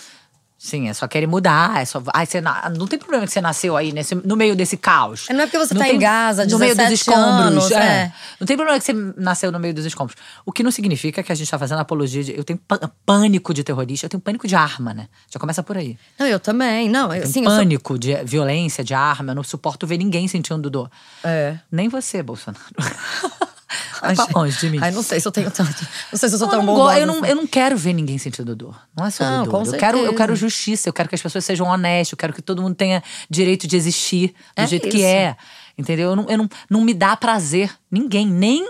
[0.60, 1.80] Sim, é só querer mudar.
[1.82, 4.56] É só, ai, você na- não tem problema que você nasceu aí nesse, no meio
[4.56, 5.28] desse caos.
[5.30, 7.26] Não é porque você Não tá em Gaza, no meio dos 17 escombros.
[7.46, 7.76] anos, é.
[7.78, 8.14] é.
[8.40, 10.18] Não tem problema que você nasceu no meio dos escombros.
[10.46, 12.36] O que não significa que a gente tá fazendo apologia de.
[12.36, 12.60] Eu tenho
[13.06, 15.08] pânico de terrorista, eu tenho pânico de arma, né?
[15.32, 15.96] Já começa por aí.
[16.18, 16.90] Não, eu também.
[16.90, 19.32] Não, eu, Tenho assim, eu sou- pânico de violência, de arma.
[19.32, 20.90] Eu não suporto ver ninguém sentindo dor.
[21.24, 21.58] É.
[21.72, 22.66] Nem você, Bolsonaro.
[24.02, 24.80] Ai, pra longe de mim.
[24.82, 25.86] Ai, não sei se eu tenho tanto.
[26.12, 27.00] Não sei se eu sou Eu tão não, go- bondosa.
[27.00, 27.28] eu, não, assim.
[27.28, 28.80] eu não quero ver ninguém sentindo dor.
[28.96, 29.66] Não é sobre Não, dor.
[29.66, 32.42] eu, quero, eu quero justiça, eu quero que as pessoas sejam honestas, eu quero que
[32.42, 35.06] todo mundo tenha direito de existir do É jeito que isso.
[35.06, 35.36] é.
[35.78, 36.10] Entendeu?
[36.10, 37.72] Eu não, eu não, não me dá prazer.
[37.92, 38.68] Ninguém, nem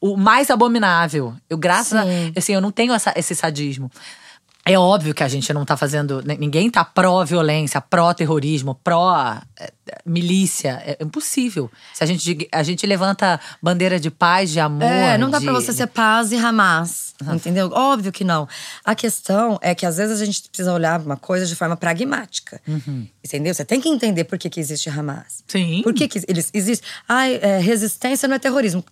[0.00, 1.34] o mais abominável.
[1.48, 2.02] Eu, graças a.
[2.04, 2.32] Sim.
[2.36, 3.90] Assim, eu não tenho essa- esse sadismo.
[4.64, 6.20] É óbvio que a gente não tá fazendo.
[6.22, 8.74] n- Ninguém tá pró-violência, pró-terrorismo,
[10.04, 10.82] pró-milícia.
[10.84, 11.70] É impossível.
[11.94, 14.82] Se a gente, a gente levanta bandeira de paz, de amor.
[14.84, 17.70] É, não dá de- pra você ser paz e Hamas, entendeu?
[17.72, 18.48] Óbvio que não.
[18.84, 22.60] A questão é que às vezes a gente precisa olhar uma coisa de forma pragmática,
[23.24, 23.54] entendeu?
[23.54, 25.42] Você tem que entender por que, que existe Hamas.
[25.46, 25.80] Sim.
[25.82, 26.88] Por que, que eles existem?
[27.08, 28.84] Ai, é, resistência não é terrorismo.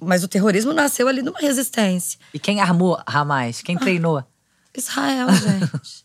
[0.00, 2.18] Mas o terrorismo nasceu ali numa resistência.
[2.32, 3.60] E quem armou Hamas?
[3.62, 4.24] Quem treinou?
[4.74, 6.04] Israel, gente.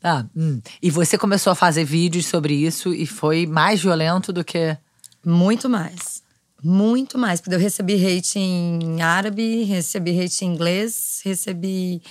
[0.00, 0.26] Tá.
[0.36, 0.60] hum.
[0.82, 4.76] E você começou a fazer vídeos sobre isso e foi mais violento do que.
[5.24, 6.22] Muito mais.
[6.62, 7.42] Muito mais.
[7.42, 12.02] Porque eu recebi hate em árabe, recebi hate em inglês, recebi.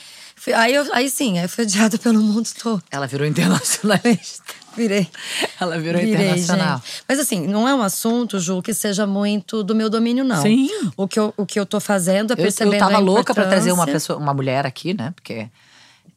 [0.56, 2.84] Aí, eu, aí sim, aí eu fui odiada pelo mundo todo.
[2.92, 4.54] Ela virou internacionalista.
[4.76, 5.08] Virei.
[5.60, 6.78] Ela virou Virei, internacional.
[6.78, 7.04] gente.
[7.08, 10.42] Mas assim, não é um assunto, Ju, que seja muito do meu domínio, não.
[10.42, 10.68] Sim.
[10.98, 13.48] O que eu, o que eu tô fazendo é Eu, percebendo eu tava louca pra
[13.48, 15.14] trazer uma pessoa, uma mulher aqui, né?
[15.16, 15.48] Porque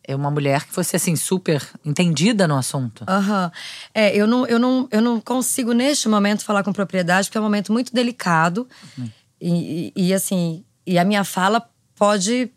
[0.06, 3.04] é uma mulher que fosse assim, super entendida no assunto.
[3.08, 3.50] Aham.
[3.92, 7.40] É, eu não, eu, não, eu não consigo, neste momento, falar com propriedade, porque é
[7.40, 8.68] um momento muito delicado.
[8.96, 9.10] Uhum.
[9.40, 12.50] E, e, e, assim, e a minha fala pode.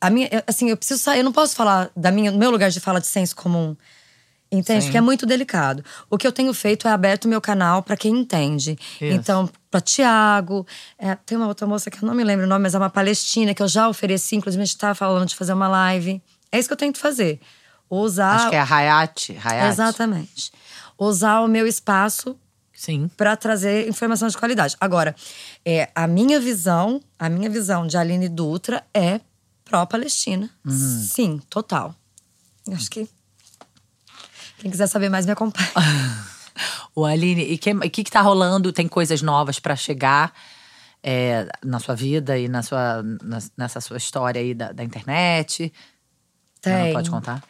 [0.00, 1.18] A minha, assim, eu preciso sair.
[1.18, 3.76] Eu não posso falar da minha, do meu lugar de fala de senso comum.
[4.50, 4.82] Entende?
[4.82, 4.86] Sim.
[4.86, 5.84] Porque é muito delicado.
[6.08, 8.78] O que eu tenho feito é aberto meu canal para quem entende.
[9.00, 9.04] Isso.
[9.04, 12.62] Então, para Tiago, é, tem uma outra moça que eu não me lembro o nome,
[12.62, 15.52] mas é uma palestina que eu já ofereci, inclusive a gente estava falando de fazer
[15.52, 16.22] uma live.
[16.50, 17.40] É isso que eu tento fazer.
[17.90, 19.38] Usar Acho que é a Hayat.
[19.42, 19.68] Hayat.
[19.72, 20.52] Exatamente.
[20.98, 22.36] Usar o meu espaço
[22.74, 23.08] Sim.
[23.16, 24.76] para trazer informação de qualidade.
[24.80, 25.14] Agora,
[25.64, 29.20] é, a minha visão, a minha visão de Aline Dutra é
[29.64, 30.50] pró-Palestina.
[30.66, 31.94] Sim, total.
[32.72, 33.08] Acho que
[34.58, 35.68] quem quiser saber mais me acompanha.
[36.94, 38.72] O Aline, e o que, que, que tá rolando?
[38.72, 40.32] Tem coisas novas para chegar
[41.00, 45.72] é, na sua vida e na sua, na- nessa sua história aí da, da internet?
[46.60, 46.86] Tem.
[46.86, 47.42] Não pode contar?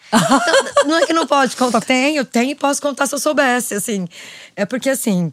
[0.87, 1.81] Não é que não pode contar.
[1.81, 4.07] Tenho, tenho e posso contar se eu soubesse, assim.
[4.55, 5.33] É porque, assim…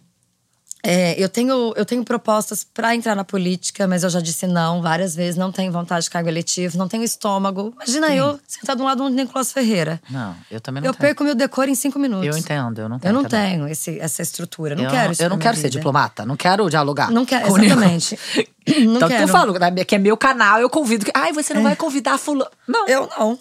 [0.85, 4.81] é, eu, tenho, eu tenho propostas para entrar na política, mas eu já disse não
[4.81, 5.35] várias vezes.
[5.35, 7.73] Não tenho vontade de cargo eletivo, não tenho estômago.
[7.75, 10.01] Imagina eu sentar do lado do Nicolas Ferreira.
[10.09, 11.01] Não, eu também não Eu tenho.
[11.01, 12.27] perco meu decoro em cinco minutos.
[12.27, 13.09] Eu entendo, eu não tenho.
[13.09, 13.51] Eu não também.
[13.53, 14.75] tenho esse, essa estrutura.
[14.75, 17.09] Não eu quero não, isso Eu não quero ser diplomata, não quero dialogar.
[17.11, 18.17] Não quero, exatamente.
[18.67, 19.27] Não então quero.
[19.27, 21.05] tu falo né, que é meu canal, eu convido.
[21.05, 22.49] que- Ai, você não vai convidar fulano.
[22.67, 22.87] Não.
[22.87, 23.37] Eu não.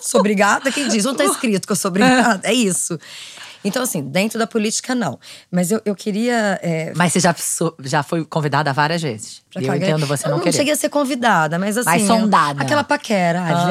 [0.00, 1.04] Sou obrigada, quem diz?
[1.04, 2.46] Não tá escrito que eu sou obrigada.
[2.48, 2.96] É isso.
[3.64, 5.18] Então, assim, dentro da política, não.
[5.50, 6.58] Mas eu, eu queria.
[6.62, 7.34] é, Mas você já,
[7.80, 9.42] já foi convidada várias vezes.
[9.52, 10.56] pra eu entendo você eu não não querer.
[10.56, 11.86] cheguei a ser convidada, mas assim.
[11.88, 12.62] Mais eu- sondada.
[12.62, 13.40] aquela paquera.
[13.42, 13.64] Ah,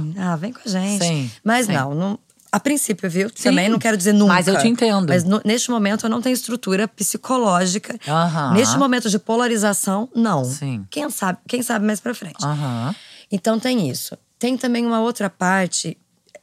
[0.00, 0.14] vem.
[0.22, 1.04] Ah, vem com a gente.
[1.04, 1.72] Sim, Mas sim.
[1.72, 2.18] não, não.
[2.52, 3.28] A princípio, viu?
[3.34, 3.50] Sim.
[3.50, 4.32] Também não quero dizer nunca.
[4.32, 5.08] Mas eu te entendo.
[5.08, 7.98] Mas no- neste momento eu não tenho estrutura psicológica.
[8.08, 8.52] Aham.
[8.54, 10.44] Neste momento de polarização, não.
[10.44, 10.86] Sim.
[10.90, 12.42] Quem sabe, quem sabe mais pra frente.
[12.44, 12.94] Aham.
[13.30, 14.16] Então tem isso.
[14.38, 15.98] Tem também uma outra parte.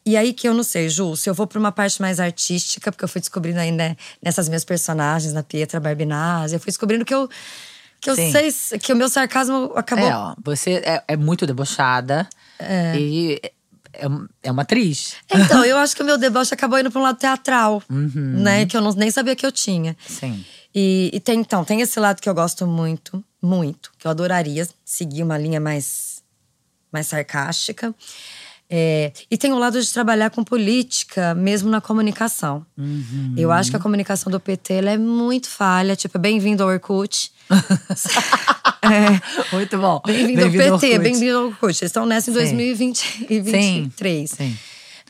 [0.06, 2.92] E aí que eu não sei, Ju, se eu vou pra uma parte mais artística,
[2.92, 7.14] porque eu fui descobrindo ainda nessas minhas personagens, na Pietra Barbinazzi, eu fui descobrindo que
[7.14, 7.30] eu
[8.02, 8.34] que eu Sim.
[8.34, 12.28] sei que o meu sarcasmo acabou É, ó, você é, é muito debochada.
[13.00, 13.40] E
[13.94, 14.06] é,
[14.44, 15.16] é uma atriz.
[15.34, 18.42] Então, eu acho que o meu deboche acabou indo pra um lado teatral, Uhum.
[18.42, 18.66] né?
[18.66, 19.96] Que eu não, nem sabia que eu tinha.
[20.06, 20.44] Sim.
[20.76, 24.68] E, e tem, então, tem esse lado que eu gosto muito, muito, que eu adoraria
[24.84, 26.22] seguir uma linha mais,
[26.92, 27.96] mais sarcástica.
[28.70, 32.66] É, e tem o lado de trabalhar com política, mesmo na comunicação.
[32.78, 33.36] Uhum.
[33.38, 37.32] Eu acho que a comunicação do PT ela é muito falha, tipo, bem-vindo ao Orkut.
[38.84, 39.56] É.
[39.56, 40.02] Muito bom.
[40.06, 41.82] Bem-vindo ao Bem-vindo ao PT, bem-vindo ao Orkut.
[41.82, 42.56] Eles estão nessa em Sim.
[42.58, 44.30] 2023.
[44.30, 44.58] Sim.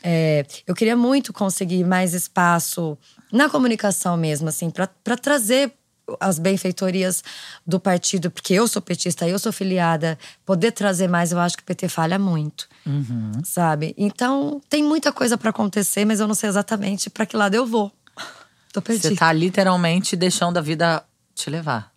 [0.00, 2.96] É, eu queria muito conseguir mais espaço
[3.32, 5.72] na comunicação mesmo, assim, para trazer
[6.20, 7.22] as benfeitorias
[7.66, 11.62] do partido, porque eu sou petista, eu sou filiada, poder trazer mais, eu acho que
[11.62, 13.32] o PT falha muito, Uhum.
[13.44, 13.94] sabe?
[13.96, 17.66] Então, tem muita coisa para acontecer, mas eu não sei exatamente para que lado eu
[17.66, 17.90] vou.
[18.72, 19.08] Tô perdida.
[19.08, 21.02] Você tá literalmente deixando a vida
[21.34, 21.92] te levar.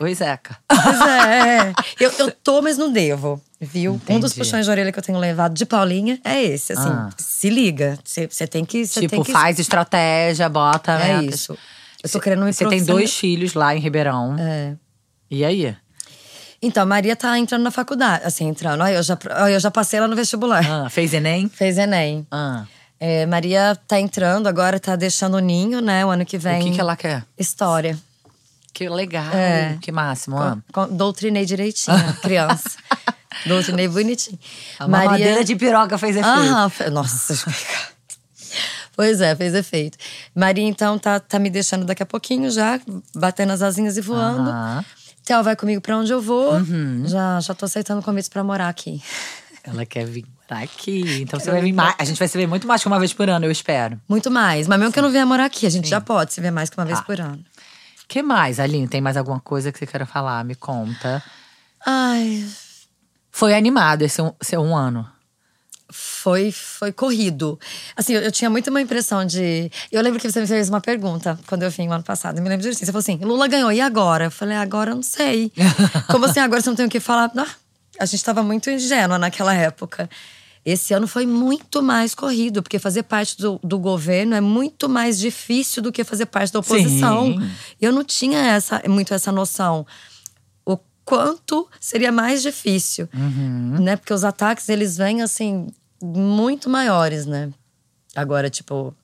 [0.00, 0.58] Oi, Zeca.
[0.68, 1.72] Pois é.
[2.00, 3.92] Eu, eu tô, mas não devo, viu?
[4.08, 4.34] Um dos Entendi.
[4.40, 6.88] puxões de orelha que eu tenho levado de Paulinha é esse, assim.
[6.88, 7.10] Ah.
[7.16, 7.96] Se liga.
[8.04, 8.86] Você tem que.
[8.88, 10.92] Tipo, tem que, faz estratégia, bota.
[10.94, 11.40] É metas.
[11.40, 11.56] isso.
[12.04, 14.36] Eu tô querendo me Você tem dois filhos lá em Ribeirão.
[14.38, 14.74] É.
[15.30, 15.74] E aí?
[16.60, 18.24] Então, a Maria tá entrando na faculdade.
[18.24, 18.80] Assim, entrando.
[18.82, 19.18] Olha, eu já,
[19.50, 20.64] eu já passei ela no vestibular.
[20.86, 21.48] Ah, fez Enem?
[21.52, 22.26] Fez Enem.
[22.30, 22.64] Ah.
[23.00, 26.06] É, Maria tá entrando agora, tá deixando o ninho, né?
[26.06, 26.60] O ano que vem.
[26.60, 27.24] O que, que ela quer?
[27.38, 27.98] História.
[28.72, 29.32] Que legal.
[29.34, 29.76] É.
[29.80, 30.38] Que máximo.
[30.38, 30.58] ah.
[30.72, 32.70] Com- Doutrinei direitinho, criança.
[33.46, 34.38] Doutrinei bonitinho.
[34.78, 36.28] A mamadeira de piroca fez efeito.
[36.28, 37.34] Ah, nossa.
[38.96, 39.98] Pois é, fez efeito.
[40.34, 42.80] Maria, então, tá, tá me deixando daqui a pouquinho já,
[43.14, 44.50] batendo as asinhas e voando.
[44.50, 44.84] Aham.
[45.24, 46.54] Theo vai comigo pra onde eu vou.
[46.54, 47.04] Uhum.
[47.06, 49.02] Já, já tô aceitando convites pra morar aqui.
[49.64, 51.22] Ela quer vir morar aqui.
[51.22, 51.94] Então você vai vir mais.
[51.98, 53.98] A gente vai se ver muito mais que uma vez por ano, eu espero.
[54.06, 54.68] Muito mais.
[54.68, 56.68] Mas mesmo que eu não venha morar aqui, a gente já pode se ver mais
[56.68, 57.04] que uma vez Tá.
[57.06, 57.42] por ano.
[58.06, 58.86] que mais, Aline?
[58.86, 60.44] Tem mais alguma coisa que você queira falar?
[60.44, 61.22] Me conta.
[61.86, 62.44] Ai,
[63.30, 65.08] Foi animado esse um, seu um ano.
[65.96, 67.56] Foi, foi corrido.
[67.94, 69.70] Assim, eu, eu tinha muito uma impressão de.
[69.92, 72.36] Eu lembro que você me fez uma pergunta quando eu vim o ano passado.
[72.36, 72.84] Eu me lembro direitinho.
[72.84, 74.24] Você falou assim: Lula ganhou, e agora?
[74.24, 75.52] Eu falei: agora eu não sei.
[76.10, 77.30] Como assim, agora você não tem o que falar?
[77.36, 77.46] Ah,
[78.00, 80.10] a gente tava muito ingênua naquela época.
[80.64, 85.16] Esse ano foi muito mais corrido, porque fazer parte do, do governo é muito mais
[85.16, 87.38] difícil do que fazer parte da oposição.
[87.38, 87.50] Sim.
[87.80, 89.86] Eu não tinha essa, muito essa noção.
[90.66, 93.08] O quanto seria mais difícil,
[93.78, 93.94] né?
[93.94, 95.68] Porque os ataques, eles vêm, assim,
[96.04, 97.50] muito maiores, né?
[98.14, 98.94] Agora, tipo…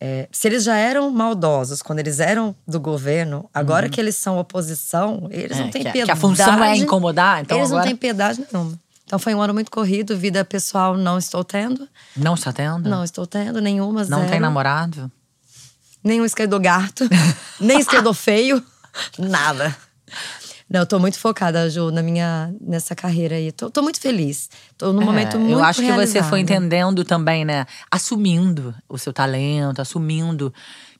[0.00, 4.38] é, se eles já eram maldosos quando eles eram do governo, agora que eles são
[4.38, 6.04] oposição, eles É, não têm que piedade.
[6.06, 8.78] que a função é incomodar, então Eles agora- não têm piedade nenhuma.
[9.06, 11.86] Então foi um ano muito corrido, vida pessoal não estou tendo.
[12.16, 12.88] Não está tendo?
[12.88, 14.30] Não estou tendo nenhuma, Não zero.
[14.30, 15.10] tem namorado?
[16.02, 17.04] Nenhum esquerdo gato,
[17.60, 18.62] nem esquerdo feio,
[19.18, 19.74] nada.
[20.74, 23.52] Não, eu tô muito focada, Ju, na minha, nessa carreira aí.
[23.52, 24.50] Tô, tô muito feliz.
[24.76, 27.64] Tô num momento É, muito Eu acho que você foi entendendo também, né?
[27.88, 30.52] Assumindo o seu talento, assumindo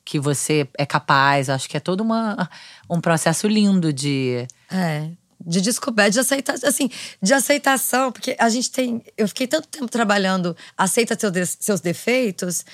[0.05, 1.51] que você é capaz.
[1.51, 2.49] Acho que é todo uma,
[2.89, 4.47] um processo lindo de.
[4.71, 5.09] É,
[5.45, 6.89] de descoberta, de aceitação, assim,
[7.21, 9.03] de aceitação, porque a gente tem.
[9.19, 11.19] Eu fiquei tanto tempo trabalhando, aceita
[11.59, 12.65] seus defeitos,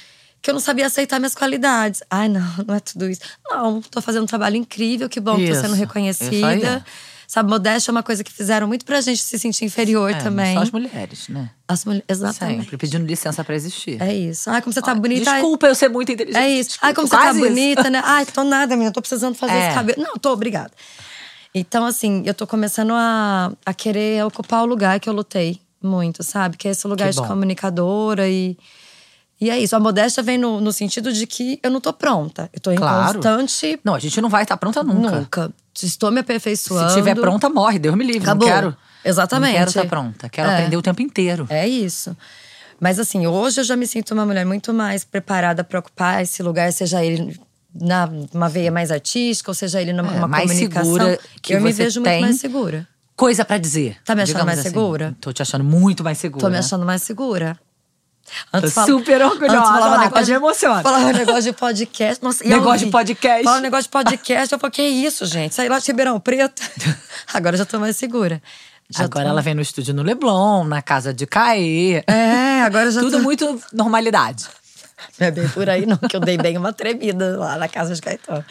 [0.43, 2.03] que eu não sabia aceitar minhas qualidades.
[2.11, 3.21] Ai, não, não é tudo isso.
[3.49, 6.85] Não, tô fazendo um trabalho incrível, que bom, Isso, tô sendo reconhecida.
[7.27, 10.53] Sabe, modéstia é uma coisa que fizeram muito pra gente se sentir inferior É, também.
[10.57, 11.49] Só as mulheres, né?
[11.69, 12.63] As mulheres, exatamente.
[12.65, 14.03] Sempre pedindo licença pra existir.
[14.03, 14.51] É isso.
[14.51, 15.31] Ai, como você tá Ai, bonita.
[15.31, 16.43] Desculpa eu ser muito inteligente.
[16.43, 16.77] É isso.
[16.83, 17.49] Ai, como você Desculpa, tá isso.
[17.55, 18.03] bonita, né?
[18.05, 18.91] Ai, tô nada, menina.
[18.91, 19.67] Tô precisando fazer É.
[19.67, 20.03] esse cabelo.
[20.03, 20.73] Não, tô, obrigada.
[21.55, 26.25] Então, assim, eu tô começando a, a querer ocupar o lugar que eu lutei muito,
[26.25, 26.57] sabe?
[26.57, 27.29] Que é esse lugar Que de bom.
[27.29, 28.59] comunicadora e.
[29.41, 29.75] E é isso.
[29.75, 32.51] A modéstia vem no, no sentido de que eu não tô pronta.
[32.53, 33.15] Eu tô em Claro.
[33.15, 33.81] constante.
[33.83, 35.11] Não, a gente não vai estar pronta nunca.
[35.21, 35.53] Nunca.
[35.83, 36.91] Estou me aperfeiçoando.
[36.91, 37.79] Se tiver pronta, morre.
[37.79, 38.23] Deus me livre.
[38.23, 38.47] Acabou.
[38.49, 38.77] Não quero.
[39.05, 39.53] Exatamente.
[39.53, 40.29] Não quero estar pronta.
[40.29, 40.55] Quero É.
[40.57, 41.47] aprender o tempo inteiro.
[41.49, 42.15] É isso.
[42.79, 46.43] Mas assim, hoje eu já me sinto uma mulher muito mais preparada para ocupar esse
[46.43, 47.39] lugar, seja ele
[47.75, 50.93] na uma veia mais artística, ou seja ele numa É, mais comunicação.
[50.95, 52.87] segura que eu me vejo muito mais segura.
[53.17, 53.97] Coisa pra dizer.
[54.05, 54.69] Tá me achando mais assim.
[54.69, 55.15] segura?
[55.21, 56.41] Tô te achando muito mais segura.
[56.45, 57.59] Tô me achando mais segura.
[58.71, 59.59] Fala- super orgulhosa.
[59.59, 60.83] antes falava lá, negócio de- emociona.
[60.83, 62.23] Falava negócio de podcast.
[62.23, 63.45] Nossa, Negócio de podcast.
[63.45, 64.53] Fala um negócio de podcast.
[64.53, 65.55] Eu falei, que isso, gente?
[65.55, 66.63] Saí lá de Ribeirão Preto.
[67.33, 68.43] Agora eu já tô mais segura.
[68.89, 72.03] Já Agora tô- ela vem no estúdio no Leblon, na casa de Caê.
[72.09, 73.23] É, agora já Tudo tô...
[73.23, 74.47] muito normalidade.
[75.19, 77.95] Não é bem por aí, não, que eu dei bem uma tremida lá na casa
[77.95, 78.45] de Caetano.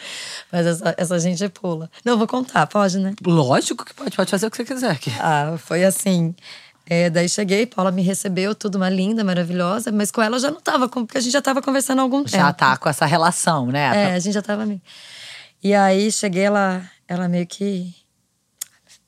[0.50, 1.90] Mas essa, essa gente pula.
[2.04, 3.14] Não, vou contar, pode, né?
[3.24, 5.12] Lógico que pode, pode fazer o que você quiser aqui.
[5.20, 6.34] Ah, foi assim.
[6.86, 10.50] É, daí cheguei, Paula me recebeu, tudo uma linda, maravilhosa, mas com ela eu já
[10.50, 12.36] não tava, porque a gente já tava conversando há algum tempo.
[12.36, 14.10] Já tá com essa relação, né?
[14.10, 14.80] É, a gente já tava meio.
[15.62, 17.94] E aí cheguei, ela, ela meio que.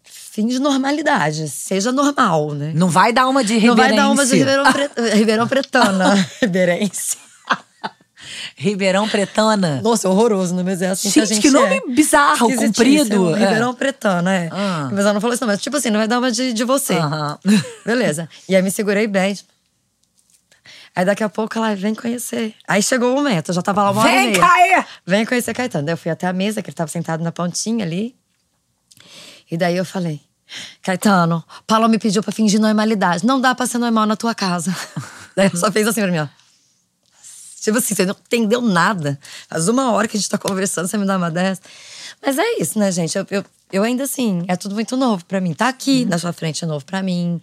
[0.04, 2.72] Fim de normalidade, seja normal, né?
[2.74, 3.88] Não vai dar uma de Não Ribeirense.
[3.88, 4.90] vai dar uma de Ribeirão, Pre...
[5.14, 6.28] Ribeirão Pretana.
[6.40, 7.16] Ribeirense.
[8.56, 9.80] Ribeirão Pretana.
[9.82, 10.62] Nossa, horroroso, né?
[10.62, 11.94] Mas é assim que a Gente, gente que nome é.
[11.94, 13.34] bizarro, comprido.
[13.34, 13.38] É.
[13.40, 14.48] Ribeirão Pretana, é.
[14.52, 14.88] Ah.
[14.90, 15.52] Mas ela não falou isso, não.
[15.52, 16.94] Mas tipo assim, não vai dar uma de, de você.
[17.84, 18.28] Beleza.
[18.48, 19.36] E aí me segurei bem.
[20.94, 22.54] Aí daqui a pouco ela vem conhecer.
[22.68, 24.32] Aí chegou o momento, eu já tava lá uma hora e Vem.
[24.34, 24.84] Caê!
[25.06, 25.86] Vem conhecer Caetano.
[25.86, 28.14] Daí eu fui até a mesa, que ele tava sentado na pontinha ali.
[29.50, 30.20] E daí eu falei,
[30.82, 33.24] Caetano, Paulo me pediu pra fingir normalidade.
[33.24, 34.74] Não dá pra ser normal na tua casa.
[35.34, 36.26] daí ela só fez assim pra mim, ó.
[37.62, 39.16] Tipo assim, você não entendeu nada.
[39.48, 41.62] Faz uma hora que a gente tá conversando, você me dá uma dessa.
[42.20, 43.16] Mas é isso, né, gente?
[43.16, 45.54] Eu, eu, eu ainda assim, é tudo muito novo pra mim.
[45.54, 47.40] Tá aqui na sua frente é novo pra mim.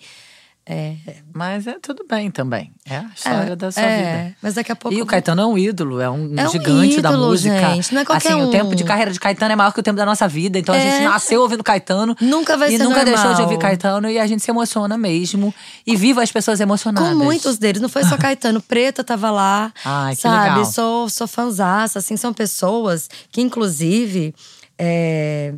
[0.71, 0.93] É,
[1.33, 2.71] Mas é tudo bem também.
[2.85, 4.35] É a história é, da sua é, vida.
[4.39, 4.95] Mas daqui a pouco.
[4.95, 7.59] E o Caetano é um ídolo, é um, É um gigante da ídolo, música.
[7.73, 8.51] gente, não é qualquer assim, o um.
[8.51, 10.59] tempo de carreira de Caetano é maior que o tempo da nossa vida.
[10.59, 10.81] Então a É.
[10.91, 12.15] gente nasceu ouvindo Caetano.
[12.21, 13.15] Nunca vai e ser nunca normal.
[13.15, 15.51] deixou de ouvir Caetano e a gente se emociona mesmo.
[15.87, 17.09] E viva as pessoas emocionadas.
[17.09, 17.81] Com muitos deles.
[17.81, 18.61] Não foi só Caetano.
[18.61, 19.73] Preta tava lá.
[19.83, 20.49] Ai, que sabe?
[20.49, 20.65] legal.
[20.65, 21.97] Sou, sou fanzaça.
[21.97, 24.35] Assim, são pessoas que, inclusive.
[24.77, 25.53] é,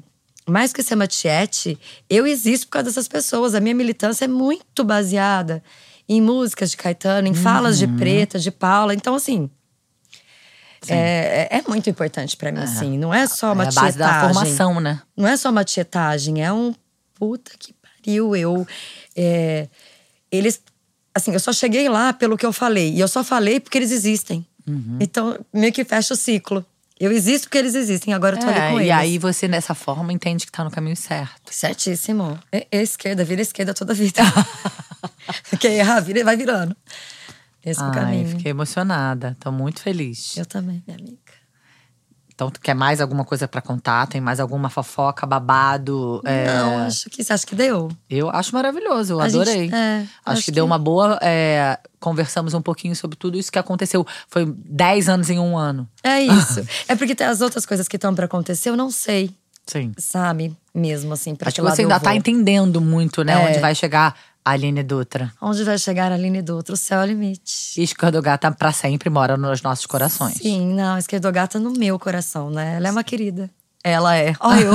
[0.48, 1.78] mais que ser uma tiete,
[2.10, 3.54] eu existo por causa dessas pessoas.
[3.56, 5.64] A minha militância é muito baseada
[6.10, 7.88] em músicas de Caetano, em falas Uhum.
[7.96, 8.94] de Preta, de Paula.
[8.94, 9.50] Então, assim.
[10.88, 12.98] É, é- é muito importante pra mim, assim.
[12.98, 14.34] Não é só uma é a base da tietagem.
[14.34, 15.02] formação, né?
[15.16, 16.74] Não é só uma tietagem, é um
[17.14, 18.36] puta que pariu.
[18.36, 18.66] Eu.
[19.16, 19.68] é,
[20.32, 20.60] eles.
[21.14, 22.94] Assim, eu só cheguei lá pelo que eu falei.
[22.94, 24.46] E eu só falei porque eles existem.
[24.68, 24.98] Uhum.
[25.00, 26.66] Então, meio que fecha o ciclo.
[27.04, 28.91] Eu existo porque eles existem, agora eu tô É, ali com e eles.
[28.95, 31.52] aí você, dessa forma, entende que tá no caminho certo.
[31.52, 32.39] Certíssimo.
[32.52, 34.22] É, é esquerda, vira esquerda toda a vida.
[35.60, 36.76] Quem errar, vira, vai virando.
[37.66, 38.28] Esse é o Ai, caminho.
[38.30, 39.36] fiquei emocionada.
[39.39, 40.36] Tô muito feliz.
[40.38, 41.18] Eu também, minha amiga.
[42.42, 44.08] Então, tu quer mais alguma coisa pra contar?
[44.08, 46.24] Tem mais alguma fofoca, babado?
[46.26, 47.88] É, Não, acho que você acha que deu?
[48.10, 49.70] Eu acho maravilhoso, eu A gente- adorei.
[49.72, 51.20] é, acho, acho que, que- deu uma boa.
[51.22, 54.04] é, conversamos um pouquinho sobre tudo isso que aconteceu.
[54.28, 55.88] Foi 10 anos em um ano.
[56.04, 56.66] É isso.
[56.88, 59.30] é porque tem as outras coisas que estão pra acontecer, eu não sei.
[59.68, 59.92] Sim.
[60.00, 60.58] Sabe?
[60.74, 63.34] Mesmo assim, pra Acho que você ainda tá entendendo muito, né?
[63.34, 63.50] É.
[63.50, 65.32] Onde vai chegar a Aline Dutra.
[65.42, 66.74] Onde vai chegar a Aline Dutra?
[66.74, 67.80] O céu é o limite.
[67.80, 70.36] E Escardogata pra sempre mora nos nossos corações.
[70.36, 72.76] Sim, não, esquerdogata no meu coração, né?
[72.78, 73.50] Ela é uma querida.
[73.84, 74.34] Ela é.
[74.40, 74.74] Ó, eu.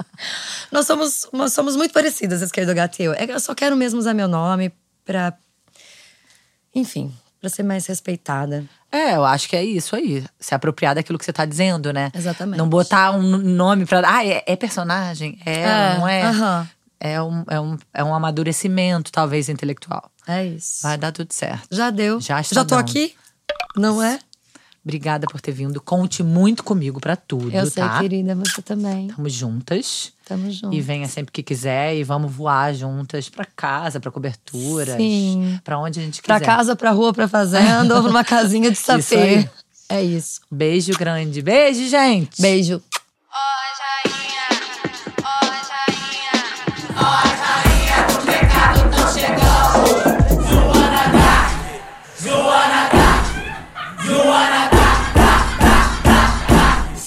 [0.70, 3.12] nós, somos, nós somos muito parecidas, esquerdogata e eu.
[3.12, 4.72] É eu só quero mesmo usar meu nome
[5.04, 5.34] pra.
[6.74, 8.64] Enfim, pra ser mais respeitada.
[8.92, 10.24] É, eu acho que é isso aí.
[10.38, 12.10] Se apropriar daquilo que você tá dizendo, né?
[12.14, 12.58] Exatamente.
[12.58, 14.02] Não botar um nome pra.
[14.04, 15.38] Ah, é, é personagem?
[15.46, 16.22] É, não é?
[16.22, 16.68] aham.
[17.02, 20.10] É, um, é, um, é um amadurecimento, talvez, intelectual.
[20.28, 20.82] É isso.
[20.82, 21.66] Vai dar tudo certo.
[21.70, 22.20] Já deu.
[22.20, 22.80] Já está Já tô dando.
[22.80, 23.14] aqui?
[23.74, 24.18] Não é?
[24.84, 25.80] Obrigada por ter vindo.
[25.80, 28.00] Conte muito comigo pra tudo, Eu sei, tá?
[28.00, 29.08] querida, você também.
[29.08, 30.12] Tamo juntas.
[30.24, 30.74] Tamo junto.
[30.74, 34.96] E venha sempre que quiser e vamos voar juntas pra casa, pra coberturas.
[34.96, 35.60] Sim.
[35.62, 36.38] Pra onde a gente quiser.
[36.38, 39.16] Pra casa, pra rua, pra fazenda ou numa casinha de Isso sapê.
[39.16, 39.50] aí.
[39.88, 40.40] É isso.
[40.50, 41.42] Beijo grande.
[41.42, 42.40] Beijo, gente.
[42.40, 42.80] Beijo.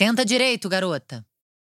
[0.03, 1.25] Senta direito, garota.